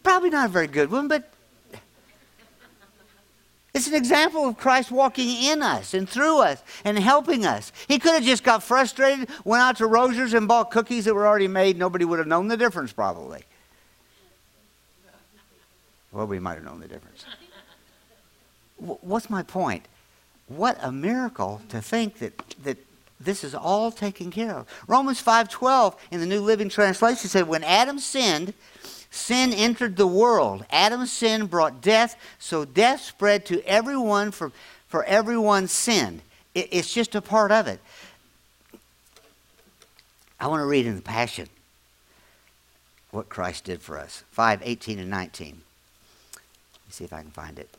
Probably 0.02 0.30
not 0.30 0.46
a 0.46 0.52
very 0.52 0.66
good 0.66 0.90
one, 0.90 1.08
but 1.08 1.33
it's 3.74 3.88
an 3.88 3.94
example 3.94 4.46
of 4.48 4.56
Christ 4.56 4.90
walking 4.90 5.28
in 5.28 5.60
us 5.60 5.94
and 5.94 6.08
through 6.08 6.38
us 6.40 6.62
and 6.84 6.98
helping 6.98 7.44
us. 7.44 7.72
He 7.88 7.98
could 7.98 8.14
have 8.14 8.22
just 8.22 8.44
got 8.44 8.62
frustrated, 8.62 9.28
went 9.44 9.62
out 9.62 9.76
to 9.78 9.86
Rogers 9.86 10.32
and 10.32 10.46
bought 10.48 10.70
cookies 10.70 11.04
that 11.04 11.14
were 11.14 11.26
already 11.26 11.48
made. 11.48 11.76
Nobody 11.76 12.04
would 12.04 12.18
have 12.18 12.28
known 12.28 12.48
the 12.48 12.56
difference, 12.56 12.92
probably. 12.92 13.42
Well, 16.12 16.26
we 16.28 16.38
might 16.38 16.54
have 16.54 16.64
known 16.64 16.80
the 16.80 16.88
difference. 16.88 17.24
What's 18.76 19.28
my 19.28 19.42
point? 19.42 19.86
what 20.46 20.78
a 20.82 20.92
miracle 20.92 21.62
to 21.70 21.80
think 21.80 22.18
that, 22.18 22.38
that 22.62 22.78
this 23.18 23.44
is 23.44 23.54
all 23.54 23.90
taken 23.90 24.30
care 24.30 24.52
of. 24.52 24.66
Romans 24.86 25.22
5:12 25.22 25.96
in 26.10 26.20
the 26.20 26.26
New 26.26 26.40
Living 26.40 26.68
Translation 26.68 27.28
said 27.28 27.48
when 27.48 27.64
Adam 27.64 27.98
sinned, 27.98 28.52
sin 29.14 29.52
entered 29.52 29.96
the 29.96 30.06
world. 30.06 30.66
Adam's 30.70 31.12
sin 31.12 31.46
brought 31.46 31.80
death, 31.80 32.16
so 32.38 32.64
death 32.64 33.00
spread 33.00 33.46
to 33.46 33.62
everyone 33.66 34.30
for, 34.30 34.52
for 34.88 35.04
everyone's 35.04 35.72
sin. 35.72 36.20
It, 36.54 36.68
it's 36.72 36.92
just 36.92 37.14
a 37.14 37.22
part 37.22 37.52
of 37.52 37.66
it. 37.66 37.80
I 40.40 40.48
want 40.48 40.60
to 40.60 40.66
read 40.66 40.86
in 40.86 40.96
the 40.96 41.02
Passion 41.02 41.48
what 43.12 43.28
Christ 43.28 43.64
did 43.64 43.80
for 43.80 43.98
us. 43.98 44.24
5, 44.32 44.60
18 44.64 44.98
and 44.98 45.08
19. 45.08 45.46
Let 45.46 45.54
me 45.54 45.60
see 46.90 47.04
if 47.04 47.12
I 47.12 47.22
can 47.22 47.30
find 47.30 47.58
it. 47.58 47.70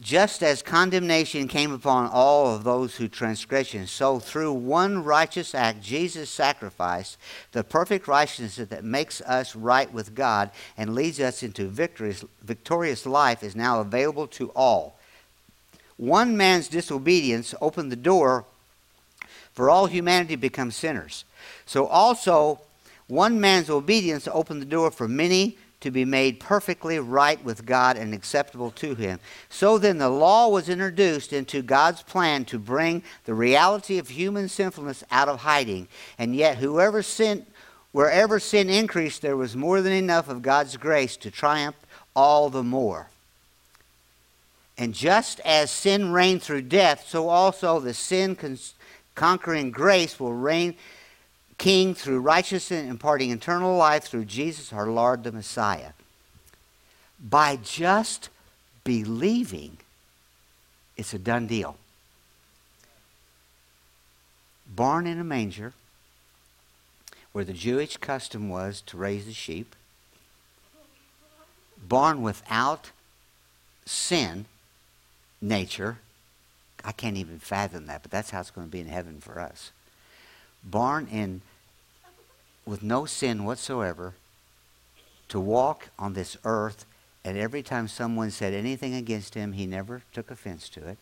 Just 0.00 0.42
as 0.42 0.62
condemnation 0.62 1.48
came 1.48 1.72
upon 1.72 2.10
all 2.12 2.54
of 2.54 2.64
those 2.64 2.96
who 2.96 3.08
transgression, 3.08 3.86
so 3.86 4.18
through 4.18 4.52
one 4.52 5.02
righteous 5.02 5.54
act, 5.54 5.82
Jesus 5.82 6.28
sacrificed 6.28 7.16
the 7.52 7.64
perfect 7.64 8.06
righteousness 8.06 8.56
that 8.56 8.84
makes 8.84 9.22
us 9.22 9.56
right 9.56 9.90
with 9.90 10.14
God 10.14 10.50
and 10.76 10.94
leads 10.94 11.18
us 11.18 11.42
into 11.42 11.68
victorious, 11.68 12.24
victorious 12.42 13.06
life 13.06 13.42
is 13.42 13.56
now 13.56 13.80
available 13.80 14.26
to 14.28 14.50
all. 14.50 14.98
One 15.96 16.36
man's 16.36 16.68
disobedience 16.68 17.54
opened 17.60 17.90
the 17.90 17.96
door 17.96 18.44
for 19.54 19.70
all 19.70 19.86
humanity 19.86 20.34
to 20.34 20.40
become 20.40 20.70
sinners. 20.70 21.24
So 21.64 21.86
also, 21.86 22.60
one 23.08 23.40
man's 23.40 23.70
obedience 23.70 24.28
opened 24.30 24.60
the 24.60 24.66
door 24.66 24.90
for 24.90 25.08
many 25.08 25.56
to 25.86 25.90
be 25.92 26.04
made 26.04 26.40
perfectly 26.40 26.98
right 26.98 27.42
with 27.44 27.64
God 27.64 27.96
and 27.96 28.12
acceptable 28.12 28.72
to 28.72 28.96
Him. 28.96 29.20
So 29.48 29.78
then, 29.78 29.98
the 29.98 30.08
law 30.08 30.48
was 30.48 30.68
introduced 30.68 31.32
into 31.32 31.62
God's 31.62 32.02
plan 32.02 32.44
to 32.46 32.58
bring 32.58 33.04
the 33.24 33.34
reality 33.34 33.98
of 33.98 34.08
human 34.08 34.48
sinfulness 34.48 35.04
out 35.12 35.28
of 35.28 35.42
hiding. 35.42 35.86
And 36.18 36.34
yet, 36.34 36.56
whoever 36.56 37.04
sinned, 37.04 37.46
wherever 37.92 38.40
sin 38.40 38.68
increased, 38.68 39.22
there 39.22 39.36
was 39.36 39.54
more 39.54 39.80
than 39.80 39.92
enough 39.92 40.28
of 40.28 40.42
God's 40.42 40.76
grace 40.76 41.16
to 41.18 41.30
triumph 41.30 41.76
all 42.16 42.50
the 42.50 42.64
more. 42.64 43.08
And 44.76 44.92
just 44.92 45.38
as 45.44 45.70
sin 45.70 46.10
reigned 46.10 46.42
through 46.42 46.62
death, 46.62 47.04
so 47.06 47.28
also 47.28 47.78
the 47.78 47.94
sin 47.94 48.36
conquering 49.14 49.70
grace 49.70 50.18
will 50.18 50.34
reign 50.34 50.74
King 51.58 51.94
through 51.94 52.20
righteousness, 52.20 52.88
imparting 52.88 53.30
eternal 53.30 53.76
life 53.76 54.04
through 54.04 54.26
Jesus 54.26 54.72
our 54.72 54.86
Lord 54.86 55.24
the 55.24 55.32
Messiah. 55.32 55.92
By 57.18 57.56
just 57.56 58.28
believing, 58.84 59.78
it's 60.96 61.14
a 61.14 61.18
done 61.18 61.46
deal. 61.46 61.76
Born 64.66 65.06
in 65.06 65.18
a 65.18 65.24
manger, 65.24 65.72
where 67.32 67.44
the 67.44 67.52
Jewish 67.52 67.96
custom 67.96 68.48
was 68.48 68.82
to 68.82 68.96
raise 68.96 69.24
the 69.24 69.32
sheep, 69.32 69.74
born 71.82 72.20
without 72.20 72.90
sin 73.86 74.44
nature. 75.40 75.98
I 76.84 76.92
can't 76.92 77.16
even 77.16 77.38
fathom 77.38 77.86
that, 77.86 78.02
but 78.02 78.10
that's 78.10 78.30
how 78.30 78.40
it's 78.40 78.50
going 78.50 78.66
to 78.66 78.70
be 78.70 78.80
in 78.80 78.88
heaven 78.88 79.20
for 79.20 79.40
us 79.40 79.70
born 80.66 81.06
in 81.06 81.40
with 82.66 82.82
no 82.82 83.06
sin 83.06 83.44
whatsoever, 83.44 84.14
to 85.28 85.40
walk 85.40 85.88
on 85.98 86.14
this 86.14 86.36
earth, 86.44 86.84
and 87.24 87.36
every 87.38 87.62
time 87.62 87.88
someone 87.88 88.30
said 88.30 88.52
anything 88.52 88.94
against 88.94 89.34
him, 89.34 89.52
he 89.52 89.66
never 89.66 90.02
took 90.12 90.30
offense 90.30 90.68
to 90.70 90.86
it. 90.88 90.98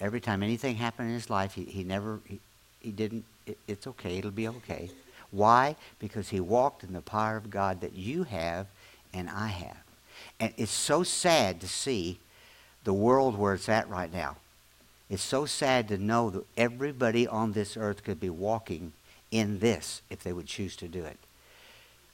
Every 0.00 0.20
time 0.20 0.42
anything 0.42 0.76
happened 0.76 1.08
in 1.08 1.14
his 1.14 1.30
life, 1.30 1.54
he, 1.54 1.64
he 1.64 1.82
never, 1.82 2.20
he, 2.26 2.38
he 2.80 2.90
didn't, 2.90 3.24
it, 3.46 3.58
it's 3.66 3.86
okay, 3.86 4.18
it'll 4.18 4.30
be 4.30 4.48
okay. 4.48 4.90
Why? 5.30 5.76
Because 5.98 6.28
he 6.28 6.40
walked 6.40 6.84
in 6.84 6.92
the 6.92 7.00
power 7.00 7.36
of 7.36 7.50
God 7.50 7.80
that 7.80 7.94
you 7.94 8.24
have 8.24 8.66
and 9.12 9.28
I 9.28 9.48
have. 9.48 9.82
And 10.38 10.52
it's 10.56 10.70
so 10.70 11.02
sad 11.02 11.60
to 11.60 11.68
see 11.68 12.18
the 12.84 12.92
world 12.92 13.38
where 13.38 13.54
it's 13.54 13.68
at 13.68 13.88
right 13.88 14.12
now. 14.12 14.36
It's 15.08 15.22
so 15.22 15.46
sad 15.46 15.88
to 15.88 15.98
know 15.98 16.30
that 16.30 16.44
everybody 16.56 17.26
on 17.26 17.52
this 17.52 17.76
earth 17.76 18.02
could 18.02 18.18
be 18.18 18.30
walking 18.30 18.92
in 19.30 19.60
this 19.60 20.02
if 20.10 20.22
they 20.22 20.32
would 20.32 20.46
choose 20.46 20.76
to 20.76 20.88
do 20.88 21.04
it. 21.04 21.18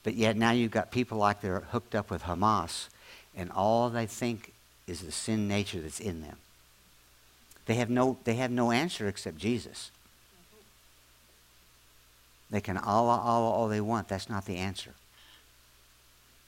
But 0.02 0.14
yet 0.14 0.37
now 0.37 0.50
you've 0.50 0.70
got 0.70 0.90
people 0.90 1.18
like 1.18 1.40
they're 1.40 1.61
hooked 1.61 1.94
up 1.94 2.11
with 2.11 2.25
Hamas, 2.25 2.88
and 3.34 3.50
all 3.50 3.88
they 3.88 4.06
think 4.06 4.52
is 4.87 5.00
the 5.00 5.12
sin 5.12 5.49
nature 5.49 5.80
that's 5.80 6.00
in 6.00 6.20
them. 6.20 6.37
They 7.66 7.75
have 7.75 7.88
no, 7.88 8.18
they 8.25 8.34
have 8.34 8.50
no 8.50 8.72
answer 8.72 9.08
except 9.08 9.38
Jesus. 9.38 9.90
They 12.50 12.61
can 12.61 12.76
Allah, 12.76 13.20
Allah 13.24 13.50
all 13.50 13.68
they 13.68 13.81
want. 13.81 14.09
That's 14.09 14.28
not 14.28 14.44
the 14.44 14.57
answer. 14.57 14.92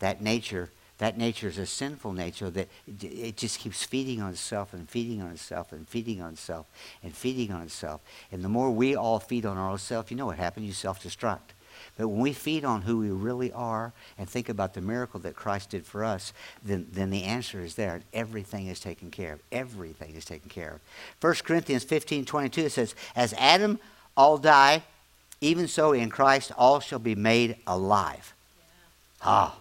That 0.00 0.20
nature 0.20 0.70
that 0.98 1.18
nature 1.18 1.48
is 1.48 1.58
a 1.58 1.66
sinful 1.66 2.12
nature 2.12 2.50
that 2.50 2.68
it 2.86 3.36
just 3.36 3.58
keeps 3.58 3.82
feeding 3.82 4.22
on 4.22 4.30
itself 4.30 4.72
and 4.72 4.88
feeding 4.88 5.20
on 5.20 5.32
itself 5.32 5.72
and 5.72 5.88
feeding 5.88 6.22
on 6.22 6.34
itself 6.34 6.66
and 7.02 7.14
feeding 7.14 7.50
on 7.50 7.62
itself. 7.62 8.00
And 8.30 8.44
the 8.44 8.48
more 8.48 8.70
we 8.70 8.94
all 8.94 9.18
feed 9.18 9.44
on 9.44 9.58
ourselves, 9.58 10.10
you 10.10 10.16
know 10.16 10.26
what 10.26 10.38
happens? 10.38 10.66
You 10.66 10.72
self 10.72 11.02
destruct. 11.02 11.54
But 11.98 12.08
when 12.08 12.20
we 12.20 12.32
feed 12.32 12.64
on 12.64 12.82
who 12.82 12.98
we 12.98 13.10
really 13.10 13.52
are 13.52 13.92
and 14.16 14.28
think 14.28 14.48
about 14.48 14.74
the 14.74 14.80
miracle 14.80 15.18
that 15.20 15.34
Christ 15.34 15.70
did 15.70 15.84
for 15.84 16.04
us, 16.04 16.32
then, 16.64 16.86
then 16.92 17.10
the 17.10 17.24
answer 17.24 17.60
is 17.60 17.74
there. 17.74 18.00
Everything 18.12 18.68
is 18.68 18.78
taken 18.78 19.10
care 19.10 19.34
of. 19.34 19.40
Everything 19.50 20.14
is 20.14 20.24
taken 20.24 20.48
care 20.48 20.74
of. 20.74 20.80
1 21.20 21.34
Corinthians 21.44 21.82
15 21.82 22.24
22 22.24 22.60
it 22.62 22.72
says, 22.72 22.94
As 23.16 23.32
Adam 23.34 23.80
all 24.16 24.38
die, 24.38 24.84
even 25.40 25.66
so 25.66 25.92
in 25.92 26.08
Christ 26.08 26.52
all 26.56 26.78
shall 26.78 27.00
be 27.00 27.16
made 27.16 27.56
alive. 27.66 28.32
Yeah. 28.56 28.64
Ah 29.22 29.58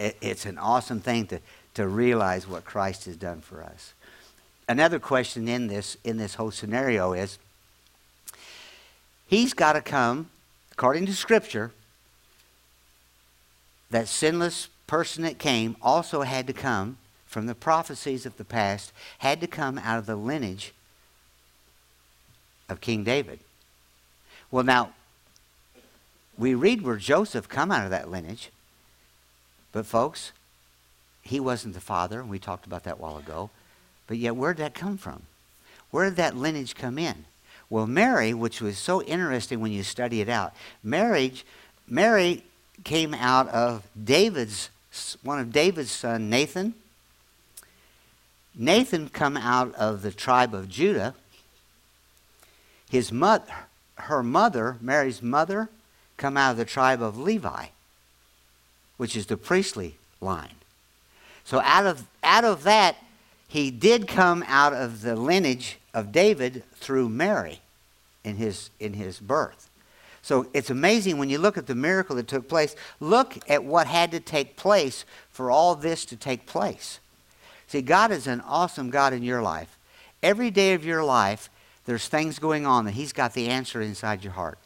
it, 0.00 0.16
it's 0.20 0.46
an 0.46 0.58
awesome 0.58 1.00
thing 1.00 1.26
to, 1.26 1.40
to 1.74 1.86
realize 1.86 2.48
what 2.48 2.64
Christ 2.64 3.04
has 3.04 3.16
done 3.16 3.40
for 3.40 3.62
us. 3.62 3.92
Another 4.68 4.98
question 4.98 5.46
in 5.46 5.66
this, 5.66 5.96
in 6.04 6.16
this 6.16 6.34
whole 6.34 6.50
scenario 6.50 7.12
is 7.12 7.38
He's 9.26 9.54
got 9.54 9.74
to 9.74 9.80
come, 9.80 10.30
according 10.72 11.06
to 11.06 11.14
Scripture, 11.14 11.70
that 13.90 14.08
sinless 14.08 14.68
person 14.88 15.22
that 15.22 15.38
came 15.38 15.76
also 15.80 16.22
had 16.22 16.48
to 16.48 16.52
come 16.52 16.96
from 17.26 17.46
the 17.46 17.54
prophecies 17.54 18.26
of 18.26 18.36
the 18.38 18.44
past, 18.44 18.92
had 19.18 19.40
to 19.40 19.46
come 19.46 19.78
out 19.78 19.98
of 19.98 20.06
the 20.06 20.16
lineage 20.16 20.72
of 22.68 22.80
King 22.80 23.04
David. 23.04 23.38
Well, 24.50 24.64
now, 24.64 24.94
we 26.36 26.54
read 26.54 26.82
where 26.82 26.96
Joseph 26.96 27.48
come 27.48 27.70
out 27.70 27.84
of 27.84 27.90
that 27.90 28.10
lineage. 28.10 28.50
But, 29.72 29.86
folks, 29.86 30.32
he 31.22 31.38
wasn't 31.38 31.74
the 31.74 31.80
father, 31.80 32.20
and 32.20 32.28
we 32.28 32.38
talked 32.38 32.66
about 32.66 32.84
that 32.84 32.94
a 32.94 33.00
while 33.00 33.18
ago. 33.18 33.50
But 34.06 34.16
yet, 34.16 34.36
where 34.36 34.52
did 34.52 34.62
that 34.64 34.74
come 34.74 34.96
from? 34.96 35.22
Where 35.90 36.06
did 36.06 36.16
that 36.16 36.36
lineage 36.36 36.74
come 36.74 36.98
in? 36.98 37.24
Well, 37.68 37.86
Mary, 37.86 38.34
which 38.34 38.60
was 38.60 38.78
so 38.78 39.02
interesting 39.02 39.60
when 39.60 39.72
you 39.72 39.84
study 39.84 40.20
it 40.20 40.28
out, 40.28 40.54
marriage, 40.82 41.44
Mary 41.86 42.42
came 42.82 43.14
out 43.14 43.48
of 43.48 43.86
David's, 44.02 44.70
one 45.22 45.38
of 45.38 45.52
David's 45.52 45.92
son, 45.92 46.28
Nathan. 46.28 46.74
Nathan 48.56 49.08
come 49.08 49.36
out 49.36 49.72
of 49.76 50.02
the 50.02 50.10
tribe 50.10 50.52
of 50.54 50.68
Judah. 50.68 51.14
His 52.90 53.12
mother, 53.12 53.52
her 53.94 54.24
mother, 54.24 54.76
Mary's 54.80 55.22
mother, 55.22 55.68
come 56.16 56.36
out 56.36 56.52
of 56.52 56.56
the 56.56 56.64
tribe 56.64 57.00
of 57.00 57.16
Levi 57.16 57.66
which 59.00 59.16
is 59.16 59.24
the 59.24 59.36
priestly 59.38 59.94
line. 60.20 60.56
So 61.42 61.62
out 61.62 61.86
of, 61.86 62.06
out 62.22 62.44
of 62.44 62.64
that, 62.64 62.96
he 63.48 63.70
did 63.70 64.06
come 64.06 64.44
out 64.46 64.74
of 64.74 65.00
the 65.00 65.16
lineage 65.16 65.78
of 65.94 66.12
David 66.12 66.64
through 66.74 67.08
Mary 67.08 67.60
in 68.24 68.36
his, 68.36 68.68
in 68.78 68.92
his 68.92 69.18
birth. 69.18 69.70
So 70.20 70.48
it's 70.52 70.68
amazing 70.68 71.16
when 71.16 71.30
you 71.30 71.38
look 71.38 71.56
at 71.56 71.66
the 71.66 71.74
miracle 71.74 72.14
that 72.16 72.28
took 72.28 72.46
place. 72.46 72.76
Look 73.00 73.38
at 73.48 73.64
what 73.64 73.86
had 73.86 74.10
to 74.10 74.20
take 74.20 74.56
place 74.56 75.06
for 75.30 75.50
all 75.50 75.74
this 75.74 76.04
to 76.04 76.14
take 76.14 76.44
place. 76.44 77.00
See, 77.68 77.80
God 77.80 78.10
is 78.10 78.26
an 78.26 78.42
awesome 78.42 78.90
God 78.90 79.14
in 79.14 79.22
your 79.22 79.40
life. 79.40 79.78
Every 80.22 80.50
day 80.50 80.74
of 80.74 80.84
your 80.84 81.02
life, 81.02 81.48
there's 81.86 82.06
things 82.06 82.38
going 82.38 82.66
on 82.66 82.84
that 82.84 82.92
He's 82.92 83.14
got 83.14 83.32
the 83.32 83.48
answer 83.48 83.80
inside 83.80 84.22
your 84.22 84.34
heart. 84.34 84.58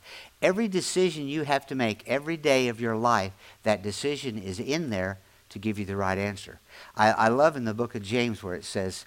Every 0.44 0.68
decision 0.68 1.26
you 1.26 1.44
have 1.44 1.66
to 1.68 1.74
make 1.74 2.06
every 2.06 2.36
day 2.36 2.68
of 2.68 2.78
your 2.78 2.96
life, 2.96 3.32
that 3.62 3.82
decision 3.82 4.36
is 4.36 4.60
in 4.60 4.90
there 4.90 5.16
to 5.48 5.58
give 5.58 5.78
you 5.78 5.86
the 5.86 5.96
right 5.96 6.18
answer. 6.18 6.60
I, 6.94 7.12
I 7.12 7.28
love 7.28 7.56
in 7.56 7.64
the 7.64 7.72
book 7.72 7.94
of 7.94 8.02
James 8.02 8.42
where 8.42 8.54
it 8.54 8.66
says, 8.66 9.06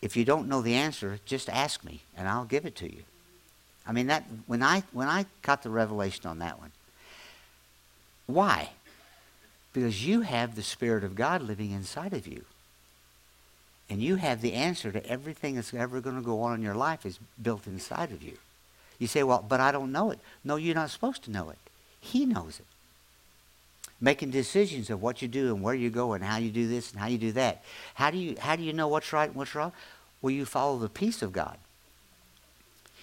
if 0.00 0.16
you 0.16 0.24
don't 0.24 0.46
know 0.46 0.62
the 0.62 0.76
answer, 0.76 1.18
just 1.24 1.48
ask 1.48 1.82
me 1.82 2.02
and 2.16 2.28
I'll 2.28 2.44
give 2.44 2.64
it 2.64 2.76
to 2.76 2.86
you. 2.88 3.02
I 3.88 3.90
mean 3.90 4.06
that 4.06 4.22
when 4.46 4.62
I 4.62 4.84
when 4.92 5.08
I 5.08 5.26
got 5.42 5.64
the 5.64 5.70
revelation 5.70 6.26
on 6.26 6.38
that 6.38 6.60
one. 6.60 6.70
Why? 8.26 8.70
Because 9.72 10.06
you 10.06 10.20
have 10.20 10.54
the 10.54 10.62
Spirit 10.62 11.02
of 11.02 11.16
God 11.16 11.42
living 11.42 11.72
inside 11.72 12.12
of 12.12 12.28
you. 12.28 12.44
And 13.90 14.00
you 14.00 14.14
have 14.14 14.42
the 14.42 14.52
answer 14.52 14.92
to 14.92 15.04
everything 15.04 15.56
that's 15.56 15.74
ever 15.74 16.00
going 16.00 16.14
to 16.14 16.22
go 16.22 16.42
on 16.42 16.54
in 16.54 16.62
your 16.62 16.76
life 16.76 17.04
is 17.04 17.18
built 17.42 17.66
inside 17.66 18.12
of 18.12 18.22
you. 18.22 18.38
You 18.98 19.06
say, 19.06 19.22
well, 19.22 19.44
but 19.46 19.60
I 19.60 19.72
don't 19.72 19.92
know 19.92 20.10
it. 20.10 20.18
No, 20.44 20.56
you're 20.56 20.74
not 20.74 20.90
supposed 20.90 21.22
to 21.24 21.30
know 21.30 21.50
it. 21.50 21.58
He 22.00 22.26
knows 22.26 22.58
it. 22.60 22.66
Making 24.00 24.30
decisions 24.30 24.90
of 24.90 25.02
what 25.02 25.22
you 25.22 25.28
do 25.28 25.54
and 25.54 25.62
where 25.62 25.74
you 25.74 25.90
go 25.90 26.12
and 26.12 26.22
how 26.22 26.36
you 26.36 26.50
do 26.50 26.68
this 26.68 26.92
and 26.92 27.00
how 27.00 27.06
you 27.06 27.18
do 27.18 27.32
that. 27.32 27.64
How 27.94 28.10
do 28.10 28.18
you, 28.18 28.36
how 28.38 28.56
do 28.56 28.62
you 28.62 28.72
know 28.72 28.88
what's 28.88 29.12
right 29.12 29.28
and 29.28 29.36
what's 29.36 29.54
wrong? 29.54 29.72
Well, 30.22 30.30
you 30.30 30.44
follow 30.44 30.78
the 30.78 30.88
peace 30.88 31.22
of 31.22 31.32
God. 31.32 31.56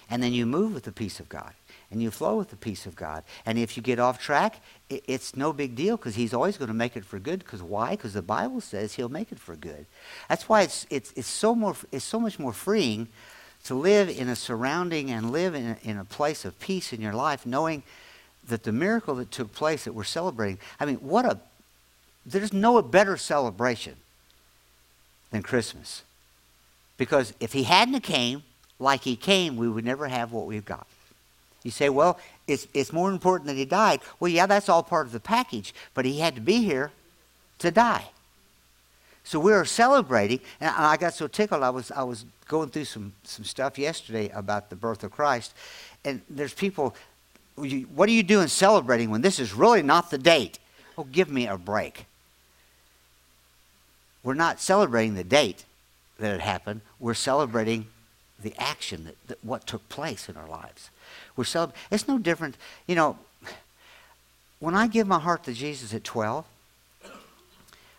And 0.08 0.22
then 0.22 0.32
you 0.32 0.46
move 0.46 0.72
with 0.72 0.84
the 0.84 0.92
peace 0.92 1.18
of 1.20 1.28
God 1.28 1.52
and 1.90 2.02
you 2.02 2.10
flow 2.10 2.36
with 2.36 2.50
the 2.50 2.56
peace 2.56 2.86
of 2.86 2.96
God. 2.96 3.22
And 3.44 3.58
if 3.58 3.76
you 3.76 3.82
get 3.82 3.98
off 3.98 4.18
track, 4.18 4.60
it's 4.88 5.36
no 5.36 5.52
big 5.52 5.74
deal 5.74 5.96
because 5.96 6.14
He's 6.14 6.34
always 6.34 6.56
going 6.56 6.68
to 6.68 6.74
make 6.74 6.96
it 6.96 7.04
for 7.04 7.18
good. 7.18 7.40
Because 7.40 7.62
why? 7.62 7.90
Because 7.90 8.12
the 8.12 8.22
Bible 8.22 8.60
says 8.60 8.94
He'll 8.94 9.08
make 9.08 9.32
it 9.32 9.38
for 9.38 9.56
good. 9.56 9.86
That's 10.28 10.48
why 10.48 10.62
it's, 10.62 10.86
it's, 10.90 11.12
it's, 11.16 11.28
so 11.28 11.54
more, 11.54 11.76
it's 11.92 12.04
so 12.04 12.18
much 12.18 12.38
more 12.38 12.52
freeing 12.52 13.08
to 13.66 13.74
live 13.74 14.08
in 14.08 14.28
a 14.28 14.36
surrounding 14.36 15.10
and 15.10 15.30
live 15.30 15.54
in 15.54 15.66
a, 15.66 15.76
in 15.82 15.98
a 15.98 16.04
place 16.04 16.44
of 16.44 16.58
peace 16.60 16.92
in 16.92 17.00
your 17.00 17.12
life, 17.12 17.44
knowing 17.44 17.82
that 18.48 18.62
the 18.62 18.72
miracle 18.72 19.16
that 19.16 19.30
took 19.30 19.52
place 19.52 19.84
that 19.84 19.92
we're 19.92 20.04
celebrating, 20.04 20.58
I 20.78 20.86
mean, 20.86 20.96
what 20.96 21.24
a, 21.24 21.38
there's 22.24 22.52
no 22.52 22.80
better 22.80 23.16
celebration 23.16 23.96
than 25.30 25.42
Christmas. 25.42 26.02
Because 26.96 27.34
if 27.40 27.52
he 27.52 27.64
hadn't 27.64 28.00
came 28.00 28.44
like 28.78 29.02
he 29.02 29.16
came, 29.16 29.56
we 29.56 29.68
would 29.68 29.84
never 29.84 30.06
have 30.06 30.32
what 30.32 30.46
we've 30.46 30.64
got. 30.64 30.86
You 31.64 31.72
say, 31.72 31.88
well, 31.88 32.20
it's, 32.46 32.68
it's 32.72 32.92
more 32.92 33.10
important 33.10 33.48
that 33.48 33.56
he 33.56 33.64
died. 33.64 34.00
Well, 34.20 34.30
yeah, 34.30 34.46
that's 34.46 34.68
all 34.68 34.84
part 34.84 35.06
of 35.06 35.12
the 35.12 35.18
package, 35.18 35.74
but 35.94 36.04
he 36.04 36.20
had 36.20 36.36
to 36.36 36.40
be 36.40 36.62
here 36.62 36.92
to 37.58 37.72
die. 37.72 38.10
So 39.26 39.40
we 39.40 39.50
were 39.50 39.64
celebrating, 39.64 40.38
and 40.60 40.70
I 40.70 40.96
got 40.96 41.12
so 41.12 41.26
tickled. 41.26 41.64
I 41.64 41.70
was, 41.70 41.90
I 41.90 42.04
was 42.04 42.24
going 42.46 42.68
through 42.68 42.84
some, 42.84 43.12
some 43.24 43.44
stuff 43.44 43.76
yesterday 43.76 44.28
about 44.28 44.70
the 44.70 44.76
birth 44.76 45.02
of 45.02 45.10
Christ, 45.10 45.52
and 46.04 46.22
there's 46.30 46.54
people, 46.54 46.94
what 47.56 48.08
are 48.08 48.12
you 48.12 48.22
doing 48.22 48.46
celebrating 48.46 49.10
when 49.10 49.22
this 49.22 49.40
is 49.40 49.52
really 49.52 49.82
not 49.82 50.12
the 50.12 50.18
date? 50.18 50.60
Oh, 50.96 51.02
give 51.02 51.28
me 51.28 51.48
a 51.48 51.58
break. 51.58 52.06
We're 54.22 54.34
not 54.34 54.60
celebrating 54.60 55.16
the 55.16 55.24
date 55.24 55.64
that 56.20 56.32
it 56.32 56.40
happened, 56.40 56.82
we're 57.00 57.14
celebrating 57.14 57.86
the 58.38 58.54
action 58.58 59.06
that, 59.06 59.26
that 59.26 59.44
what 59.44 59.66
took 59.66 59.88
place 59.88 60.28
in 60.28 60.36
our 60.36 60.48
lives. 60.48 60.90
We're 61.34 61.42
celeb- 61.42 61.72
it's 61.90 62.06
no 62.06 62.18
different. 62.18 62.56
You 62.86 62.94
know, 62.94 63.18
when 64.60 64.76
I 64.76 64.86
give 64.86 65.08
my 65.08 65.18
heart 65.18 65.42
to 65.44 65.52
Jesus 65.52 65.92
at 65.92 66.04
12, 66.04 66.44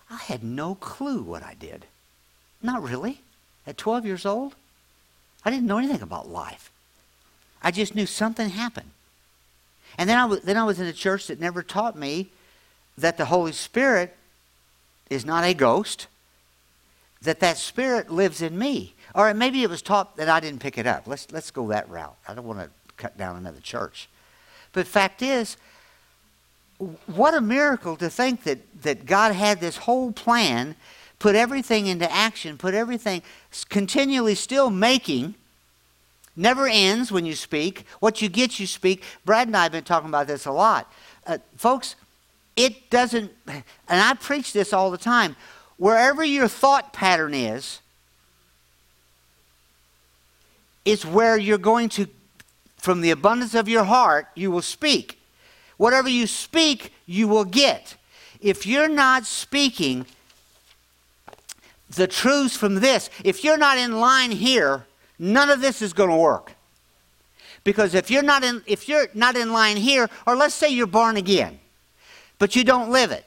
I 0.09 0.17
had 0.17 0.43
no 0.43 0.75
clue 0.75 1.21
what 1.21 1.43
I 1.43 1.53
did. 1.53 1.85
Not 2.61 2.83
really. 2.83 3.21
At 3.65 3.77
12 3.77 4.05
years 4.05 4.25
old, 4.25 4.55
I 5.43 5.51
didn't 5.51 5.67
know 5.67 5.77
anything 5.77 6.01
about 6.01 6.29
life. 6.29 6.71
I 7.61 7.71
just 7.71 7.95
knew 7.95 8.05
something 8.05 8.49
happened. 8.49 8.91
And 9.97 10.09
then 10.09 10.17
I, 10.17 10.25
was, 10.25 10.41
then 10.41 10.57
I 10.57 10.63
was 10.63 10.79
in 10.79 10.87
a 10.87 10.93
church 10.93 11.27
that 11.27 11.39
never 11.39 11.63
taught 11.63 11.97
me 11.97 12.29
that 12.97 13.17
the 13.17 13.25
Holy 13.25 13.51
Spirit 13.51 14.15
is 15.09 15.25
not 15.25 15.43
a 15.43 15.53
ghost, 15.53 16.07
that 17.21 17.39
that 17.39 17.57
Spirit 17.57 18.09
lives 18.11 18.41
in 18.41 18.57
me. 18.57 18.93
Or 19.15 19.33
maybe 19.33 19.63
it 19.63 19.69
was 19.69 19.81
taught 19.81 20.17
that 20.17 20.29
I 20.29 20.39
didn't 20.39 20.59
pick 20.59 20.77
it 20.77 20.85
up. 20.85 21.07
Let's, 21.07 21.31
let's 21.31 21.51
go 21.51 21.67
that 21.69 21.89
route. 21.89 22.15
I 22.27 22.33
don't 22.33 22.45
want 22.45 22.59
to 22.59 22.69
cut 22.97 23.17
down 23.17 23.35
another 23.35 23.59
church. 23.59 24.07
But 24.73 24.87
fact 24.87 25.21
is, 25.21 25.57
what 26.77 27.33
a 27.33 27.41
miracle 27.41 27.95
to 27.97 28.09
think 28.09 28.43
that, 28.43 28.59
that 28.83 29.05
God 29.05 29.33
had 29.33 29.59
this 29.59 29.77
whole 29.77 30.11
plan, 30.11 30.75
put 31.19 31.35
everything 31.35 31.87
into 31.87 32.11
action, 32.11 32.57
put 32.57 32.73
everything 32.73 33.23
continually 33.69 34.35
still 34.35 34.69
making, 34.69 35.35
never 36.35 36.67
ends 36.67 37.11
when 37.11 37.25
you 37.25 37.33
speak. 37.33 37.85
What 37.99 38.21
you 38.21 38.29
get, 38.29 38.59
you 38.59 38.67
speak. 38.67 39.03
Brad 39.25 39.47
and 39.47 39.57
I 39.57 39.63
have 39.63 39.71
been 39.71 39.83
talking 39.83 40.09
about 40.09 40.27
this 40.27 40.45
a 40.45 40.51
lot. 40.51 40.91
Uh, 41.25 41.39
folks, 41.55 41.95
it 42.55 42.89
doesn't, 42.89 43.31
and 43.47 43.63
I 43.89 44.13
preach 44.13 44.53
this 44.53 44.71
all 44.71 44.91
the 44.91 44.97
time, 44.97 45.35
wherever 45.77 46.23
your 46.23 46.47
thought 46.47 46.93
pattern 46.93 47.33
is, 47.33 47.81
is 50.85 51.05
where 51.05 51.37
you're 51.37 51.57
going 51.57 51.89
to 51.89 52.07
from 52.77 53.01
the 53.01 53.11
abundance 53.11 53.53
of 53.53 53.67
your 53.67 53.83
heart, 53.83 54.27
you 54.35 54.49
will 54.51 54.61
speak. 54.61 55.16
Whatever 55.77 56.09
you 56.09 56.27
speak, 56.27 56.91
you 57.05 57.27
will 57.27 57.45
get. 57.45 57.95
If 58.41 58.65
you're 58.65 58.89
not 58.89 59.25
speaking 59.25 60.05
the 61.89 62.07
truths 62.07 62.57
from 62.57 62.75
this, 62.75 63.09
if 63.23 63.43
you're 63.43 63.57
not 63.57 63.77
in 63.77 63.99
line 63.99 64.31
here, 64.31 64.85
none 65.17 65.49
of 65.49 65.61
this 65.61 65.81
is 65.81 65.93
going 65.93 66.09
to 66.09 66.15
work. 66.15 66.53
Because 67.63 67.93
if 67.95 68.09
you're 68.09 68.23
not 68.23 68.43
in 68.43 68.63
if 68.65 68.87
you're 68.87 69.07
not 69.13 69.35
in 69.35 69.51
line 69.51 69.77
here, 69.77 70.09
or 70.25 70.35
let's 70.35 70.55
say 70.55 70.69
you're 70.69 70.87
born 70.87 71.17
again, 71.17 71.59
but 72.39 72.55
you 72.55 72.63
don't 72.63 72.91
live 72.91 73.11
it, 73.11 73.25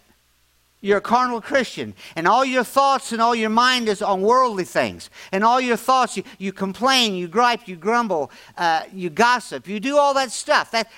you're 0.80 0.98
a 0.98 1.02
carnal 1.02 1.42
Christian, 1.42 1.94
and 2.16 2.26
all 2.26 2.44
your 2.44 2.64
thoughts 2.64 3.12
and 3.12 3.20
all 3.20 3.34
your 3.34 3.50
mind 3.50 3.88
is 3.88 4.00
on 4.00 4.22
worldly 4.22 4.64
things. 4.64 5.10
And 5.30 5.44
all 5.44 5.60
your 5.60 5.76
thoughts, 5.76 6.16
you, 6.16 6.22
you 6.38 6.52
complain, 6.52 7.14
you 7.14 7.28
gripe, 7.28 7.68
you 7.68 7.76
grumble, 7.76 8.30
uh, 8.56 8.84
you 8.92 9.10
gossip, 9.10 9.68
you 9.68 9.78
do 9.78 9.98
all 9.98 10.14
that 10.14 10.30
stuff. 10.30 10.70
That, 10.70 10.90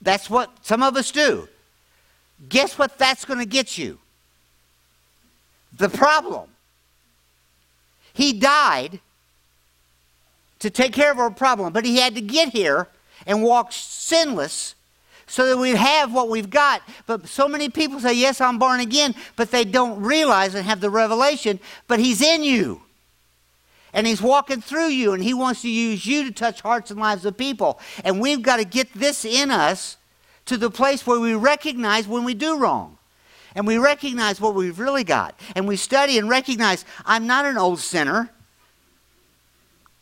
that's 0.00 0.30
what 0.30 0.50
some 0.62 0.82
of 0.82 0.96
us 0.96 1.10
do. 1.10 1.48
Guess 2.48 2.78
what 2.78 2.96
that's 2.98 3.24
going 3.24 3.38
to 3.38 3.46
get 3.46 3.76
you? 3.76 3.98
The 5.76 5.88
problem. 5.88 6.48
He 8.12 8.32
died 8.32 9.00
to 10.58 10.70
take 10.70 10.92
care 10.92 11.10
of 11.10 11.18
our 11.18 11.30
problem, 11.30 11.72
but 11.72 11.84
he 11.84 11.98
had 11.98 12.14
to 12.14 12.20
get 12.20 12.50
here 12.50 12.88
and 13.26 13.42
walk 13.42 13.72
sinless 13.72 14.74
so 15.26 15.46
that 15.48 15.58
we 15.58 15.70
have 15.70 16.12
what 16.12 16.28
we've 16.28 16.50
got. 16.50 16.82
But 17.06 17.28
so 17.28 17.46
many 17.46 17.68
people 17.68 18.00
say, 18.00 18.14
Yes, 18.14 18.40
I'm 18.40 18.58
born 18.58 18.80
again, 18.80 19.14
but 19.36 19.50
they 19.50 19.64
don't 19.64 20.02
realize 20.02 20.54
and 20.54 20.66
have 20.66 20.80
the 20.80 20.90
revelation, 20.90 21.60
but 21.86 22.00
He's 22.00 22.20
in 22.20 22.42
you. 22.42 22.82
And 23.92 24.06
He's 24.06 24.22
walking 24.22 24.60
through 24.60 24.88
you, 24.88 25.12
and 25.12 25.22
He 25.22 25.34
wants 25.34 25.62
to 25.62 25.68
use 25.68 26.06
you 26.06 26.24
to 26.24 26.30
touch 26.30 26.60
hearts 26.60 26.90
and 26.90 27.00
lives 27.00 27.24
of 27.24 27.36
people. 27.36 27.80
And 28.04 28.20
we've 28.20 28.42
got 28.42 28.56
to 28.56 28.64
get 28.64 28.92
this 28.94 29.24
in 29.24 29.50
us 29.50 29.96
to 30.46 30.56
the 30.56 30.70
place 30.70 31.06
where 31.06 31.20
we 31.20 31.34
recognize 31.34 32.08
when 32.08 32.24
we 32.24 32.34
do 32.34 32.58
wrong. 32.58 32.98
And 33.54 33.66
we 33.66 33.78
recognize 33.78 34.40
what 34.40 34.54
we've 34.54 34.78
really 34.78 35.04
got. 35.04 35.38
And 35.56 35.66
we 35.66 35.76
study 35.76 36.18
and 36.18 36.28
recognize 36.28 36.84
I'm 37.04 37.26
not 37.26 37.46
an 37.46 37.58
old 37.58 37.80
sinner. 37.80 38.30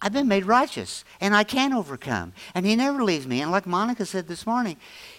I've 0.03 0.13
been 0.13 0.29
made 0.29 0.45
righteous 0.45 1.03
and 1.21 1.35
I 1.35 1.45
can 1.45 1.73
overcome. 1.73 2.35
And 2.55 2.67
He 2.67 2.77
never 2.77 3.03
leaves 3.03 3.27
me. 3.27 3.41
And 3.41 3.51
like 3.51 3.67
Monica 3.67 4.05
said 4.05 4.29
this 4.29 4.47
morning, 4.47 4.77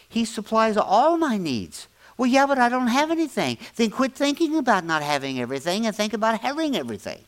he 0.10 0.26
supplies 0.26 0.76
all 0.76 1.18
my 1.18 1.38
needs. 1.38 1.88
Well, 2.18 2.28
yeah, 2.28 2.48
but 2.48 2.58
I 2.58 2.68
don't 2.68 2.88
have 2.88 3.12
anything. 3.12 3.60
Then 3.76 3.92
quit 3.92 4.14
thinking 4.14 4.58
about 4.58 4.84
not 4.84 5.04
having 5.04 5.40
everything 5.40 5.86
and 5.86 5.96
think 5.96 6.14
about 6.14 6.42
having 6.42 6.76
everything. 6.76 7.20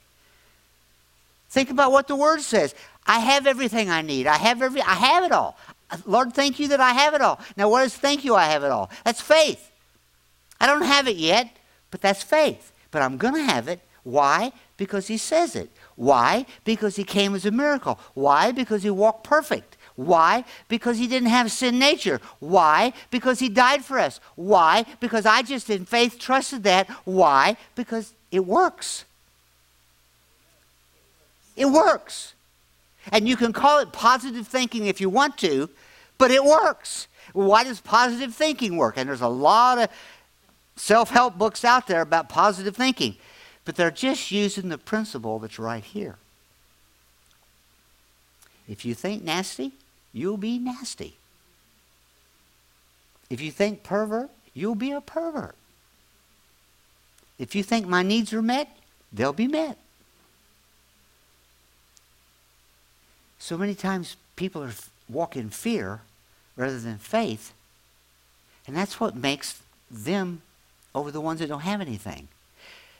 Think 1.51 1.69
about 1.69 1.91
what 1.91 2.07
the 2.07 2.15
word 2.15 2.39
says. 2.39 2.73
I 3.05 3.19
have 3.19 3.45
everything 3.45 3.89
I 3.89 4.01
need. 4.01 4.25
I 4.25 4.37
have 4.37 4.61
every 4.61 4.81
I 4.81 4.93
have 4.93 5.25
it 5.25 5.33
all. 5.33 5.57
Lord, 6.05 6.33
thank 6.33 6.59
you 6.59 6.69
that 6.69 6.79
I 6.79 6.91
have 6.93 7.13
it 7.13 7.19
all. 7.19 7.41
Now, 7.57 7.69
what 7.69 7.83
is 7.83 7.93
thank 7.93 8.23
you 8.23 8.35
I 8.35 8.45
have 8.45 8.63
it 8.63 8.71
all? 8.71 8.89
That's 9.03 9.19
faith. 9.19 9.69
I 10.61 10.65
don't 10.65 10.83
have 10.83 11.09
it 11.09 11.17
yet, 11.17 11.49
but 11.91 11.99
that's 11.99 12.23
faith. 12.23 12.71
But 12.89 13.01
I'm 13.01 13.17
going 13.17 13.33
to 13.33 13.43
have 13.43 13.67
it. 13.67 13.81
Why? 14.03 14.53
Because 14.77 15.07
he 15.07 15.17
says 15.17 15.57
it. 15.57 15.69
Why? 15.97 16.45
Because 16.63 16.95
he 16.95 17.03
came 17.03 17.35
as 17.35 17.45
a 17.45 17.51
miracle. 17.51 17.99
Why? 18.13 18.53
Because 18.53 18.83
he 18.83 18.89
walked 18.89 19.25
perfect. 19.25 19.75
Why? 19.97 20.45
Because 20.69 20.99
he 20.99 21.05
didn't 21.05 21.29
have 21.29 21.51
sin 21.51 21.77
nature. 21.77 22.21
Why? 22.39 22.93
Because 23.09 23.39
he 23.39 23.49
died 23.49 23.83
for 23.83 23.99
us. 23.99 24.21
Why? 24.35 24.85
Because 25.01 25.25
I 25.25 25.41
just 25.41 25.69
in 25.69 25.85
faith 25.85 26.17
trusted 26.17 26.63
that. 26.63 26.89
Why? 27.03 27.57
Because 27.75 28.13
it 28.31 28.45
works. 28.45 29.03
It 31.61 31.69
works. 31.69 32.33
And 33.11 33.29
you 33.29 33.37
can 33.37 33.53
call 33.53 33.77
it 33.77 33.91
positive 33.91 34.47
thinking 34.47 34.87
if 34.87 34.99
you 34.99 35.11
want 35.11 35.37
to, 35.37 35.69
but 36.17 36.31
it 36.31 36.43
works. 36.43 37.07
Why 37.33 37.63
does 37.63 37.79
positive 37.79 38.33
thinking 38.33 38.77
work? 38.77 38.95
And 38.97 39.07
there's 39.07 39.21
a 39.21 39.27
lot 39.27 39.77
of 39.77 39.89
self 40.75 41.11
help 41.11 41.37
books 41.37 41.63
out 41.63 41.85
there 41.85 42.01
about 42.01 42.29
positive 42.29 42.75
thinking, 42.75 43.15
but 43.63 43.75
they're 43.75 43.91
just 43.91 44.31
using 44.31 44.69
the 44.69 44.79
principle 44.79 45.37
that's 45.37 45.59
right 45.59 45.83
here. 45.83 46.17
If 48.67 48.83
you 48.83 48.95
think 48.95 49.23
nasty, 49.23 49.73
you'll 50.11 50.37
be 50.37 50.57
nasty. 50.57 51.15
If 53.29 53.39
you 53.39 53.51
think 53.51 53.83
pervert, 53.83 54.31
you'll 54.55 54.73
be 54.73 54.93
a 54.93 55.01
pervert. 55.01 55.55
If 57.37 57.53
you 57.53 57.61
think 57.61 57.87
my 57.87 58.01
needs 58.01 58.33
are 58.33 58.41
met, 58.41 58.75
they'll 59.13 59.31
be 59.31 59.47
met. 59.47 59.77
So 63.41 63.57
many 63.57 63.73
times 63.73 64.17
people 64.35 64.63
are 64.63 64.71
walk 65.09 65.35
in 65.35 65.49
fear 65.49 66.01
rather 66.55 66.79
than 66.79 66.99
faith, 66.99 67.53
and 68.67 68.77
that's 68.77 68.99
what 68.99 69.15
makes 69.15 69.59
them 69.89 70.43
over 70.93 71.09
the 71.09 71.19
ones 71.19 71.39
that 71.39 71.49
don't 71.49 71.61
have 71.61 71.81
anything. 71.81 72.27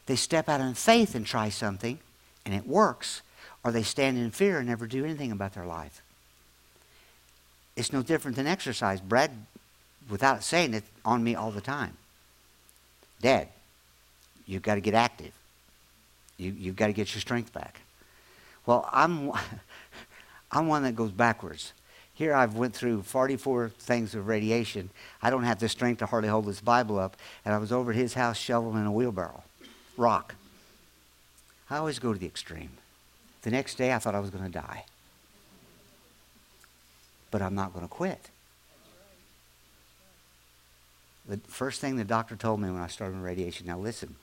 They 0.07 0.15
step 0.15 0.49
out 0.49 0.59
in 0.59 0.73
faith 0.73 1.13
and 1.13 1.27
try 1.27 1.49
something, 1.49 1.99
and 2.43 2.55
it 2.55 2.65
works, 2.65 3.21
or 3.63 3.71
they 3.71 3.83
stand 3.83 4.17
in 4.17 4.31
fear 4.31 4.57
and 4.57 4.67
never 4.67 4.87
do 4.87 5.05
anything 5.05 5.31
about 5.31 5.53
their 5.53 5.67
life. 5.67 6.01
It's 7.75 7.93
no 7.93 8.01
different 8.01 8.35
than 8.35 8.47
exercise. 8.47 8.99
Brad, 8.99 9.29
without 10.09 10.43
saying 10.43 10.73
it, 10.73 10.85
on 11.05 11.23
me 11.23 11.35
all 11.35 11.51
the 11.51 11.61
time. 11.61 11.97
Dad, 13.21 13.47
you've 14.47 14.63
got 14.63 14.75
to 14.75 14.81
get 14.81 14.95
active. 14.95 15.33
You, 16.39 16.51
you've 16.57 16.75
got 16.75 16.87
to 16.87 16.93
get 16.93 17.13
your 17.13 17.21
strength 17.21 17.53
back. 17.53 17.81
Well, 18.65 18.89
I'm, 18.91 19.31
I'm 20.51 20.67
one 20.67 20.83
that 20.83 20.95
goes 20.95 21.11
backwards. 21.11 21.73
Here 22.13 22.33
I've 22.33 22.55
went 22.55 22.75
through 22.75 23.03
44 23.03 23.69
things 23.69 24.13
of 24.13 24.27
radiation. 24.27 24.89
I 25.21 25.29
don't 25.29 25.43
have 25.43 25.59
the 25.59 25.69
strength 25.69 25.99
to 25.99 26.05
hardly 26.05 26.29
hold 26.29 26.45
this 26.45 26.61
Bible 26.61 26.99
up, 26.99 27.15
and 27.45 27.53
I 27.53 27.57
was 27.57 27.71
over 27.71 27.91
at 27.91 27.97
his 27.97 28.13
house 28.13 28.37
shoveling 28.37 28.81
in 28.81 28.85
a 28.85 28.91
wheelbarrow, 28.91 29.43
rock. 29.97 30.35
I 31.69 31.77
always 31.77 31.99
go 31.99 32.11
to 32.13 32.19
the 32.19 32.27
extreme. 32.27 32.71
The 33.43 33.49
next 33.49 33.75
day 33.75 33.93
I 33.93 33.99
thought 33.99 34.13
I 34.13 34.19
was 34.19 34.29
going 34.29 34.43
to 34.43 34.51
die. 34.51 34.85
But 37.31 37.41
I'm 37.41 37.55
not 37.55 37.73
going 37.73 37.85
to 37.85 37.89
quit. 37.89 38.29
The 41.27 41.37
first 41.47 41.79
thing 41.79 41.95
the 41.95 42.03
doctor 42.03 42.35
told 42.35 42.59
me 42.59 42.69
when 42.69 42.81
I 42.81 42.87
started 42.87 43.17
radiation, 43.17 43.67
now 43.67 43.79
listen, 43.79 44.15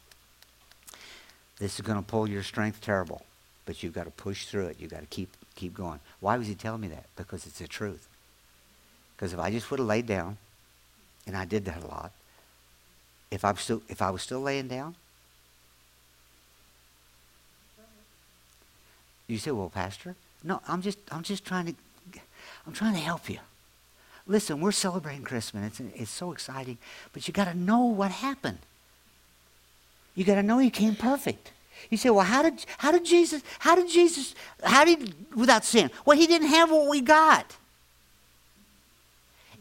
this 1.58 1.76
is 1.76 1.80
going 1.80 1.98
to 1.98 2.04
pull 2.04 2.28
your 2.28 2.42
strength 2.42 2.80
terrible, 2.80 3.22
but 3.68 3.82
you've 3.82 3.92
got 3.92 4.04
to 4.04 4.10
push 4.10 4.46
through 4.46 4.68
it. 4.68 4.76
You've 4.80 4.90
got 4.90 5.00
to 5.00 5.06
keep 5.08 5.28
keep 5.54 5.74
going. 5.74 6.00
Why 6.20 6.38
was 6.38 6.46
he 6.46 6.54
telling 6.54 6.80
me 6.80 6.88
that? 6.88 7.04
Because 7.16 7.44
it's 7.44 7.58
the 7.58 7.68
truth. 7.68 8.08
Because 9.14 9.34
if 9.34 9.38
I 9.38 9.50
just 9.50 9.70
would 9.70 9.78
have 9.78 9.86
laid 9.86 10.06
down, 10.06 10.38
and 11.26 11.36
I 11.36 11.44
did 11.44 11.66
that 11.66 11.84
a 11.84 11.86
lot, 11.86 12.10
if 13.30 13.44
I'm 13.44 13.58
still 13.58 13.82
if 13.90 14.00
I 14.00 14.10
was 14.10 14.22
still 14.22 14.40
laying 14.40 14.68
down, 14.68 14.94
you 19.26 19.36
say, 19.36 19.50
"Well, 19.50 19.68
Pastor, 19.68 20.16
no, 20.42 20.62
I'm 20.66 20.80
just 20.80 20.96
I'm 21.12 21.22
just 21.22 21.44
trying 21.44 21.66
to 21.66 22.20
I'm 22.66 22.72
trying 22.72 22.94
to 22.94 23.00
help 23.00 23.28
you." 23.28 23.40
Listen, 24.26 24.62
we're 24.62 24.72
celebrating 24.72 25.24
Christmas. 25.24 25.78
It's, 25.78 25.94
it's 25.94 26.10
so 26.10 26.32
exciting, 26.32 26.78
but 27.12 27.28
you 27.28 27.34
got 27.34 27.52
to 27.52 27.54
know 27.54 27.84
what 27.84 28.12
happened. 28.12 28.60
You 30.14 30.24
got 30.24 30.36
to 30.36 30.42
know 30.42 30.56
He 30.56 30.70
came 30.70 30.96
perfect. 30.96 31.52
You 31.90 31.96
say, 31.96 32.10
well, 32.10 32.24
how 32.24 32.42
did, 32.42 32.64
how 32.78 32.92
did 32.92 33.04
Jesus, 33.04 33.42
how 33.58 33.74
did 33.74 33.88
Jesus, 33.88 34.34
how 34.62 34.84
did, 34.84 35.14
without 35.34 35.64
sin? 35.64 35.90
Well, 36.04 36.16
he 36.16 36.26
didn't 36.26 36.48
have 36.48 36.70
what 36.70 36.88
we 36.88 37.00
got. 37.00 37.56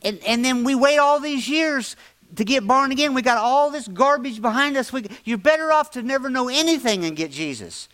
And, 0.03 0.19
and 0.25 0.43
then 0.43 0.63
we 0.63 0.75
wait 0.75 0.97
all 0.97 1.19
these 1.19 1.47
years 1.47 1.95
to 2.35 2.43
get 2.43 2.67
born 2.67 2.91
again. 2.91 3.13
We 3.13 3.21
got 3.21 3.37
all 3.37 3.71
this 3.71 3.87
garbage 3.87 4.41
behind 4.41 4.77
us. 4.77 4.91
We, 4.93 5.05
you're 5.23 5.37
better 5.37 5.71
off 5.71 5.91
to 5.91 6.03
never 6.03 6.29
know 6.29 6.49
anything 6.49 7.05
and 7.05 7.15
get 7.15 7.31
Jesus 7.31 7.87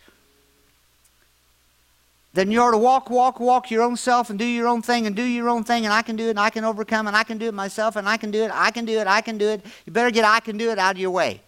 than 2.34 2.50
you 2.50 2.60
are 2.60 2.72
to 2.72 2.78
walk, 2.78 3.10
walk, 3.10 3.38
walk 3.38 3.70
your 3.70 3.82
own 3.82 3.96
self 3.96 4.28
and 4.28 4.38
do 4.38 4.44
your 4.44 4.66
own 4.66 4.82
thing 4.82 5.06
and 5.06 5.14
do 5.14 5.22
your 5.22 5.48
own 5.48 5.62
thing 5.62 5.84
and 5.84 5.94
I 5.94 6.02
can 6.02 6.16
do 6.16 6.26
it 6.26 6.30
and 6.30 6.40
I 6.40 6.50
can 6.50 6.64
overcome 6.64 7.06
and 7.06 7.16
I 7.16 7.22
can 7.22 7.38
do 7.38 7.46
it 7.46 7.54
myself 7.54 7.94
and 7.94 8.08
I 8.08 8.16
can 8.16 8.32
do 8.32 8.42
it, 8.42 8.50
I 8.52 8.72
can 8.72 8.84
do 8.84 8.98
it, 8.98 9.06
I 9.06 9.20
can 9.20 9.38
do 9.38 9.48
it. 9.48 9.64
You 9.86 9.92
better 9.92 10.10
get 10.10 10.24
I 10.24 10.40
can 10.40 10.58
do 10.58 10.70
it 10.70 10.78
out 10.78 10.96
of 10.96 11.00
your 11.00 11.12
way. 11.12 11.40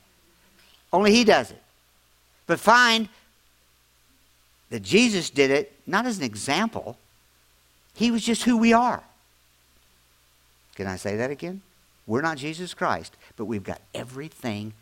Only 0.92 1.12
He 1.12 1.24
does 1.24 1.50
it. 1.50 1.60
But 2.46 2.60
find 2.60 3.08
that 4.70 4.82
Jesus 4.82 5.30
did 5.30 5.50
it 5.50 5.72
not 5.86 6.06
as 6.06 6.18
an 6.18 6.24
example, 6.24 6.98
He 7.94 8.10
was 8.10 8.24
just 8.24 8.44
who 8.44 8.56
we 8.56 8.72
are. 8.72 9.02
Can 10.74 10.86
I 10.86 10.96
say 10.96 11.16
that 11.16 11.30
again? 11.30 11.62
We're 12.06 12.22
not 12.22 12.36
Jesus 12.36 12.74
Christ, 12.74 13.16
but 13.36 13.46
we've 13.46 13.64
got 13.64 13.80
everything 13.94 14.74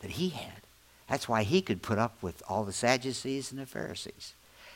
that 0.00 0.12
He 0.12 0.30
had. 0.30 0.60
That's 1.08 1.28
why 1.28 1.42
He 1.42 1.62
could 1.62 1.82
put 1.82 1.98
up 1.98 2.14
with 2.22 2.42
all 2.48 2.64
the 2.64 2.72
Sadducees 2.72 3.50
and 3.50 3.60
the 3.60 3.66
Pharisees. 3.66 4.34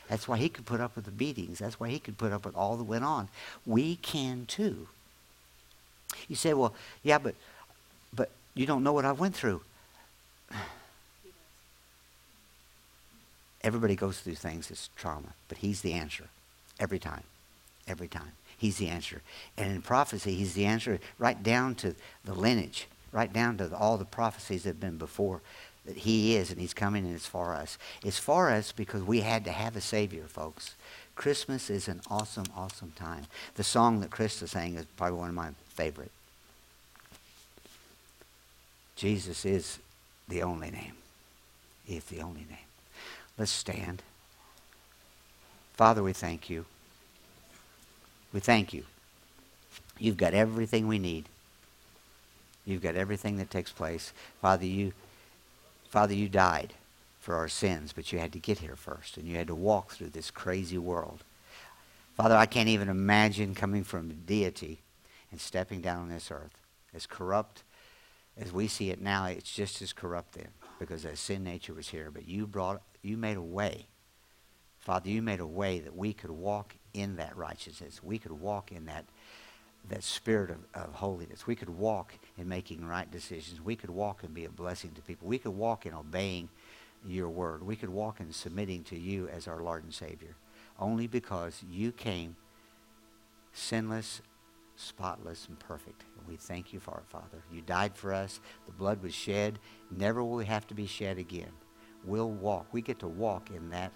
That's 0.09 0.27
why 0.27 0.37
He 0.37 0.49
could 0.49 0.65
put 0.65 0.81
up 0.81 0.95
with 0.95 1.05
the 1.05 1.11
beatings. 1.11 1.59
That's 1.59 1.79
why 1.79 1.89
He 1.89 1.99
could 1.99 2.17
put 2.17 2.31
up 2.31 2.45
with 2.45 2.55
all 2.55 2.77
that 2.77 2.83
went 2.83 3.05
on. 3.05 3.29
We 3.65 3.97
can 3.97 4.45
too. 4.45 4.87
You 6.27 6.35
say, 6.35 6.53
well, 6.53 6.73
yeah, 7.03 7.17
but, 7.17 7.35
but 8.13 8.29
you 8.53 8.65
don't 8.65 8.83
know 8.83 8.93
what 8.93 9.05
I 9.05 9.11
went 9.11 9.35
through. 9.35 9.61
Everybody 13.65 13.95
goes 13.95 14.19
through 14.19 14.35
things 14.35 14.69
as 14.69 14.89
trauma, 14.95 15.33
but 15.49 15.57
he's 15.57 15.81
the 15.81 15.93
answer 15.93 16.25
every 16.79 16.99
time. 16.99 17.23
Every 17.87 18.07
time. 18.07 18.31
He's 18.57 18.77
the 18.77 18.87
answer. 18.87 19.21
And 19.57 19.71
in 19.71 19.81
prophecy, 19.81 20.35
he's 20.35 20.53
the 20.53 20.65
answer 20.65 20.99
right 21.17 21.41
down 21.41 21.73
to 21.75 21.95
the 22.23 22.33
lineage, 22.33 22.87
right 23.11 23.31
down 23.31 23.57
to 23.57 23.75
all 23.75 23.97
the 23.97 24.05
prophecies 24.05 24.63
that 24.63 24.69
have 24.69 24.79
been 24.79 24.97
before 24.97 25.41
that 25.85 25.97
he 25.97 26.35
is 26.35 26.51
and 26.51 26.59
he's 26.59 26.73
coming 26.73 27.05
and 27.05 27.15
it's 27.15 27.25
for 27.25 27.55
us. 27.55 27.77
It's 28.03 28.19
for 28.19 28.51
us 28.51 28.71
because 28.71 29.01
we 29.01 29.21
had 29.21 29.45
to 29.45 29.51
have 29.51 29.75
a 29.75 29.81
Savior, 29.81 30.25
folks. 30.27 30.75
Christmas 31.15 31.69
is 31.69 31.87
an 31.87 32.01
awesome, 32.09 32.45
awesome 32.55 32.93
time. 32.95 33.25
The 33.55 33.63
song 33.63 33.99
that 34.01 34.09
Krista 34.09 34.47
sang 34.47 34.75
is 34.75 34.85
probably 34.97 35.17
one 35.17 35.29
of 35.29 35.35
my 35.35 35.49
favorite. 35.69 36.11
Jesus 38.95 39.43
is 39.43 39.79
the 40.27 40.43
only 40.43 40.71
name. 40.71 40.93
He 41.85 41.97
is 41.97 42.05
the 42.05 42.21
only 42.21 42.45
name. 42.49 42.64
Let's 43.37 43.51
stand. 43.51 44.01
Father, 45.73 46.01
we 46.01 46.13
thank 46.13 46.49
you. 46.49 46.65
We 48.31 48.39
thank 48.39 48.73
you. 48.73 48.83
You've 49.99 50.17
got 50.17 50.33
everything 50.33 50.87
we 50.87 50.99
need. 50.99 51.25
You've 52.65 52.81
got 52.81 52.95
everything 52.95 53.37
that 53.37 53.49
takes 53.49 53.71
place. 53.71 54.13
Father, 54.41 54.65
you 54.65 54.93
Father, 55.89 56.13
you 56.13 56.27
died 56.27 56.73
for 57.19 57.35
our 57.35 57.47
sins, 57.47 57.93
but 57.93 58.11
you 58.11 58.19
had 58.19 58.33
to 58.33 58.39
get 58.39 58.59
here 58.59 58.75
first, 58.75 59.17
and 59.17 59.27
you 59.27 59.37
had 59.37 59.47
to 59.47 59.55
walk 59.55 59.91
through 59.91 60.09
this 60.09 60.29
crazy 60.29 60.77
world. 60.77 61.23
Father, 62.15 62.35
I 62.35 62.45
can't 62.45 62.69
even 62.69 62.89
imagine 62.89 63.55
coming 63.55 63.83
from 63.83 64.21
deity 64.25 64.79
and 65.31 65.39
stepping 65.39 65.81
down 65.81 66.01
on 66.03 66.09
this 66.09 66.31
earth. 66.31 66.57
As 66.93 67.05
corrupt 67.05 67.63
as 68.37 68.51
we 68.51 68.67
see 68.67 68.89
it 68.89 69.01
now, 69.01 69.25
it's 69.25 69.53
just 69.53 69.81
as 69.81 69.93
corrupt 69.93 70.33
then, 70.33 70.49
because 70.79 71.03
that 71.03 71.17
sin 71.17 71.43
nature 71.43 71.73
was 71.73 71.89
here. 71.89 72.09
But 72.11 72.27
you 72.27 72.45
brought 72.45 72.81
you 73.05 73.17
made 73.17 73.37
a 73.37 73.41
way. 73.41 73.87
Father, 74.79 75.09
you 75.09 75.21
made 75.21 75.39
a 75.39 75.47
way 75.47 75.79
that 75.79 75.95
we 75.95 76.13
could 76.13 76.31
walk 76.31 76.75
in 76.93 77.15
that 77.15 77.35
righteousness. 77.35 78.03
We 78.03 78.19
could 78.19 78.31
walk 78.31 78.71
in 78.71 78.85
that, 78.85 79.05
that 79.89 80.03
spirit 80.03 80.51
of, 80.51 80.57
of 80.73 80.93
holiness. 80.93 81.47
We 81.47 81.55
could 81.55 81.69
walk 81.69 82.13
in 82.37 82.47
making 82.47 82.85
right 82.85 83.09
decisions. 83.09 83.61
We 83.61 83.75
could 83.75 83.89
walk 83.89 84.23
and 84.23 84.33
be 84.33 84.45
a 84.45 84.49
blessing 84.49 84.91
to 84.91 85.01
people. 85.01 85.27
We 85.27 85.39
could 85.39 85.53
walk 85.53 85.85
in 85.85 85.93
obeying 85.93 86.49
your 87.05 87.29
word. 87.29 87.63
We 87.63 87.75
could 87.75 87.89
walk 87.89 88.19
in 88.19 88.31
submitting 88.31 88.83
to 88.85 88.97
you 88.97 89.27
as 89.29 89.47
our 89.47 89.61
Lord 89.61 89.83
and 89.83 89.93
Savior. 89.93 90.35
Only 90.79 91.07
because 91.07 91.63
you 91.69 91.91
came 91.91 92.35
sinless, 93.53 94.21
spotless, 94.75 95.47
and 95.47 95.57
perfect. 95.57 96.03
And 96.17 96.27
we 96.27 96.35
thank 96.35 96.73
you 96.73 96.79
for 96.79 96.97
it, 96.97 97.09
Father. 97.09 97.43
You 97.51 97.61
died 97.61 97.95
for 97.95 98.13
us. 98.13 98.39
The 98.67 98.73
blood 98.73 99.01
was 99.01 99.13
shed. 99.13 99.57
Never 99.89 100.23
will 100.23 100.35
we 100.35 100.45
have 100.45 100.67
to 100.67 100.75
be 100.75 100.85
shed 100.85 101.17
again 101.17 101.51
we'll 102.05 102.31
walk. 102.31 102.67
We 102.71 102.81
get 102.81 102.99
to 102.99 103.07
walk 103.07 103.49
in 103.51 103.69
that 103.69 103.91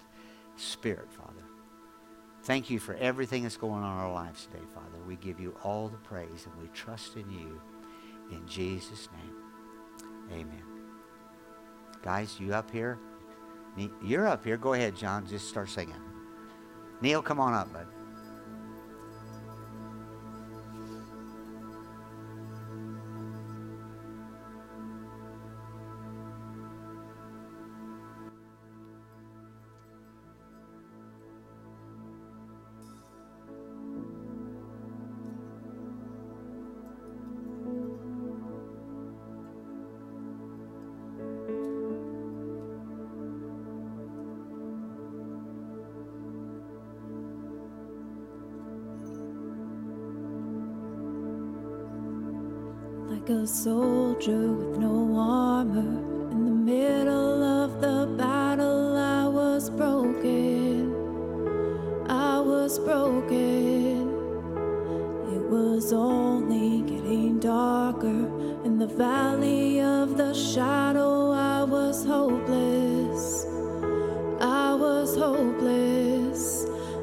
spirit, 0.57 1.11
Father. 1.11 1.43
Thank 2.43 2.69
you 2.69 2.79
for 2.79 2.95
everything 2.95 3.43
that's 3.43 3.57
going 3.57 3.83
on 3.83 3.97
in 3.97 4.03
our 4.03 4.13
lives 4.13 4.45
today, 4.45 4.63
Father. 4.73 4.97
We 5.05 5.15
give 5.17 5.39
you 5.39 5.55
all 5.63 5.89
the 5.89 5.97
praise 5.97 6.45
and 6.45 6.61
we 6.61 6.69
trust 6.69 7.15
in 7.15 7.29
you. 7.29 7.61
In 8.31 8.47
Jesus' 8.47 9.09
name, 9.11 10.39
amen. 10.41 10.63
Guys, 12.01 12.39
you 12.39 12.53
up 12.53 12.71
here? 12.71 12.97
You're 14.03 14.27
up 14.27 14.43
here. 14.43 14.57
Go 14.57 14.73
ahead, 14.73 14.95
John. 14.95 15.27
Just 15.27 15.49
start 15.49 15.69
singing. 15.69 15.95
Neil, 17.01 17.21
come 17.21 17.39
on 17.39 17.53
up, 17.53 17.71
bud. 17.73 17.87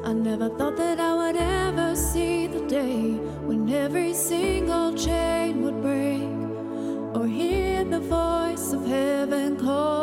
I 0.07 0.13
never 0.13 0.47
thought 0.47 0.77
that 0.77 1.01
I 1.01 1.13
would 1.15 1.35
ever 1.35 1.93
see 1.93 2.47
the 2.47 2.65
day 2.65 3.11
when 3.45 3.69
every 3.69 4.13
single 4.13 4.95
chain 4.95 5.61
would 5.63 5.81
break 5.81 6.23
or 7.13 7.27
hear 7.27 7.83
the 7.83 7.99
voice 7.99 8.71
of 8.71 8.87
heaven 8.87 9.57
call 9.57 9.96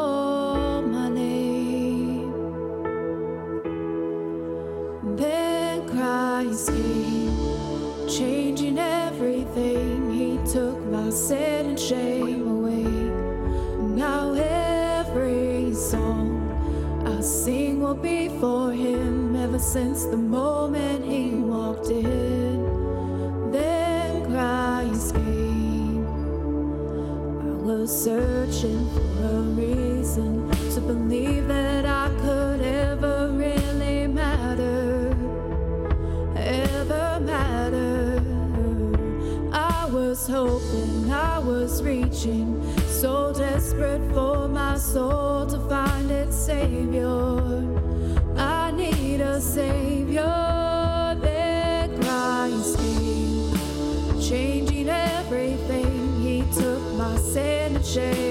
since 19.74 20.04
the 20.04 20.16
moment. 20.16 20.53
shame. 57.94 58.23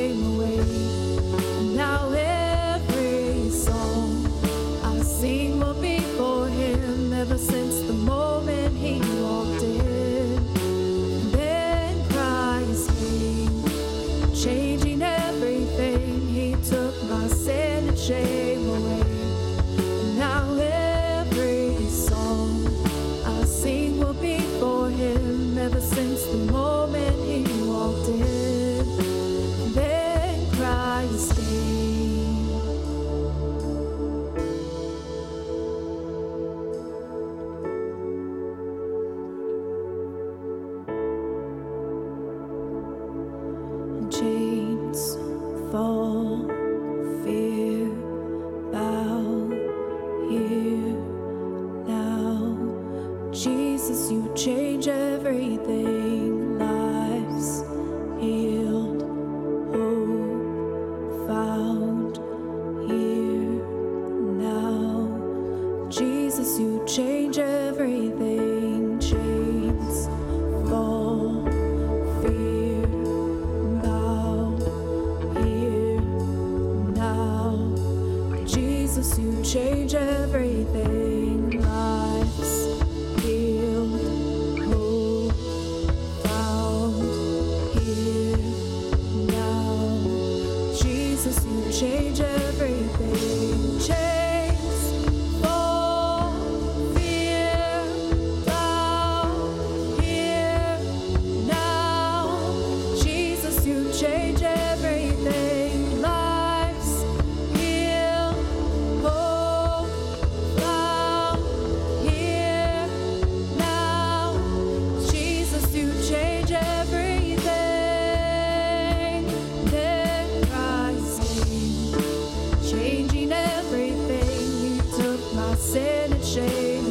sin 125.56 126.14
and 126.14 126.24
shame. 126.24 126.83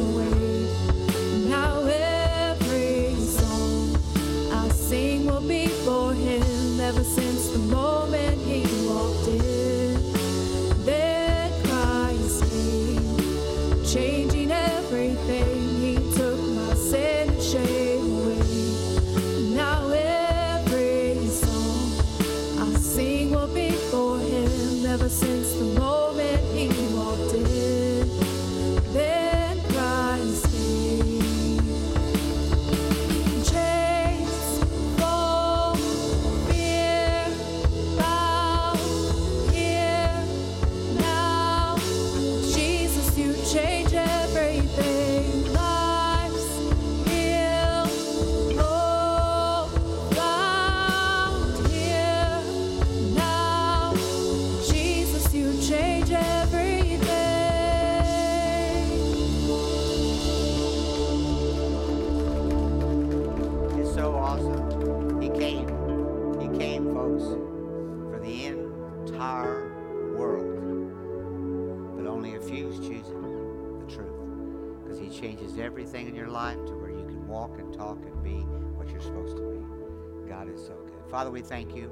in 76.01 76.15
your 76.15 76.27
life 76.27 76.57
to 76.65 76.73
where 76.75 76.89
you 76.89 77.05
can 77.05 77.27
walk 77.27 77.59
and 77.59 77.73
talk 77.73 77.97
and 78.03 78.23
be 78.23 78.39
what 78.75 78.89
you're 78.89 79.01
supposed 79.01 79.37
to 79.37 79.43
be. 79.43 80.29
God 80.29 80.49
is 80.49 80.59
so 80.59 80.73
good. 80.73 81.09
Father, 81.09 81.29
we 81.29 81.41
thank 81.41 81.75
you. 81.75 81.91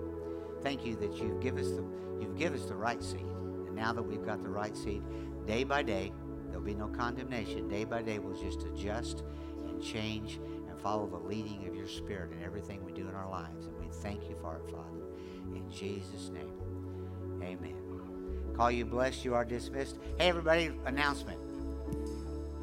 Thank 0.62 0.86
you 0.86 0.96
that 0.98 1.16
you've 1.18 1.40
given 1.40 1.64
us 1.64 1.72
the, 1.72 1.84
you've 2.20 2.38
given 2.38 2.60
us 2.60 2.66
the 2.66 2.76
right 2.76 3.02
seed. 3.02 3.22
And 3.68 3.76
now 3.76 3.94
that 3.94 4.02
we've 4.02 4.26
got 4.26 4.42
the 4.42 4.50
right 4.50 4.76
seed, 4.76 5.04
day 5.46 5.64
by 5.64 5.84
day, 5.84 6.12
there'll 6.48 6.66
be 6.66 6.74
no 6.74 6.88
condemnation. 6.88 7.68
Day 7.68 7.84
by 7.84 8.02
day, 8.02 8.20
we'll 8.20 8.40
just 8.42 8.64
adjust 8.64 9.24
and 9.68 9.82
change 9.82 10.40
and 10.68 10.80
follow 10.80 11.08
the 11.08 11.18
leading 11.18 11.68
of 11.68 11.76
your 11.76 11.88
spirit 11.88 12.32
in 12.32 12.44
everything 12.44 12.84
we 12.84 12.92
do 12.92 13.08
in 13.08 13.16
our 13.16 13.30
lives. 13.30 13.68
And 13.68 13.78
we 13.80 13.88
thank 13.92 14.28
you 14.30 14.36
for 14.42 14.56
it, 14.56 14.72
Father. 14.72 15.02
In 15.56 15.70
Jesus' 15.70 16.30
name, 16.30 16.54
amen. 17.44 17.76
Call 18.56 18.72
you 18.72 18.86
blessed. 18.86 19.24
You 19.24 19.36
are 19.36 19.46
dismissed. 19.46 20.00
Hey, 20.18 20.30
everybody, 20.30 20.72
announcement. 20.86 21.51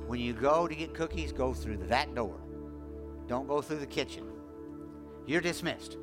When 0.08 0.20
you 0.20 0.32
go 0.32 0.66
to 0.66 0.74
get 0.74 0.94
cookies, 0.94 1.32
go 1.32 1.52
through 1.52 1.76
that 1.88 2.14
door. 2.14 2.40
Don't 3.26 3.46
go 3.46 3.60
through 3.60 3.80
the 3.80 3.86
kitchen. 3.86 4.24
You're 5.26 5.42
dismissed. 5.42 5.98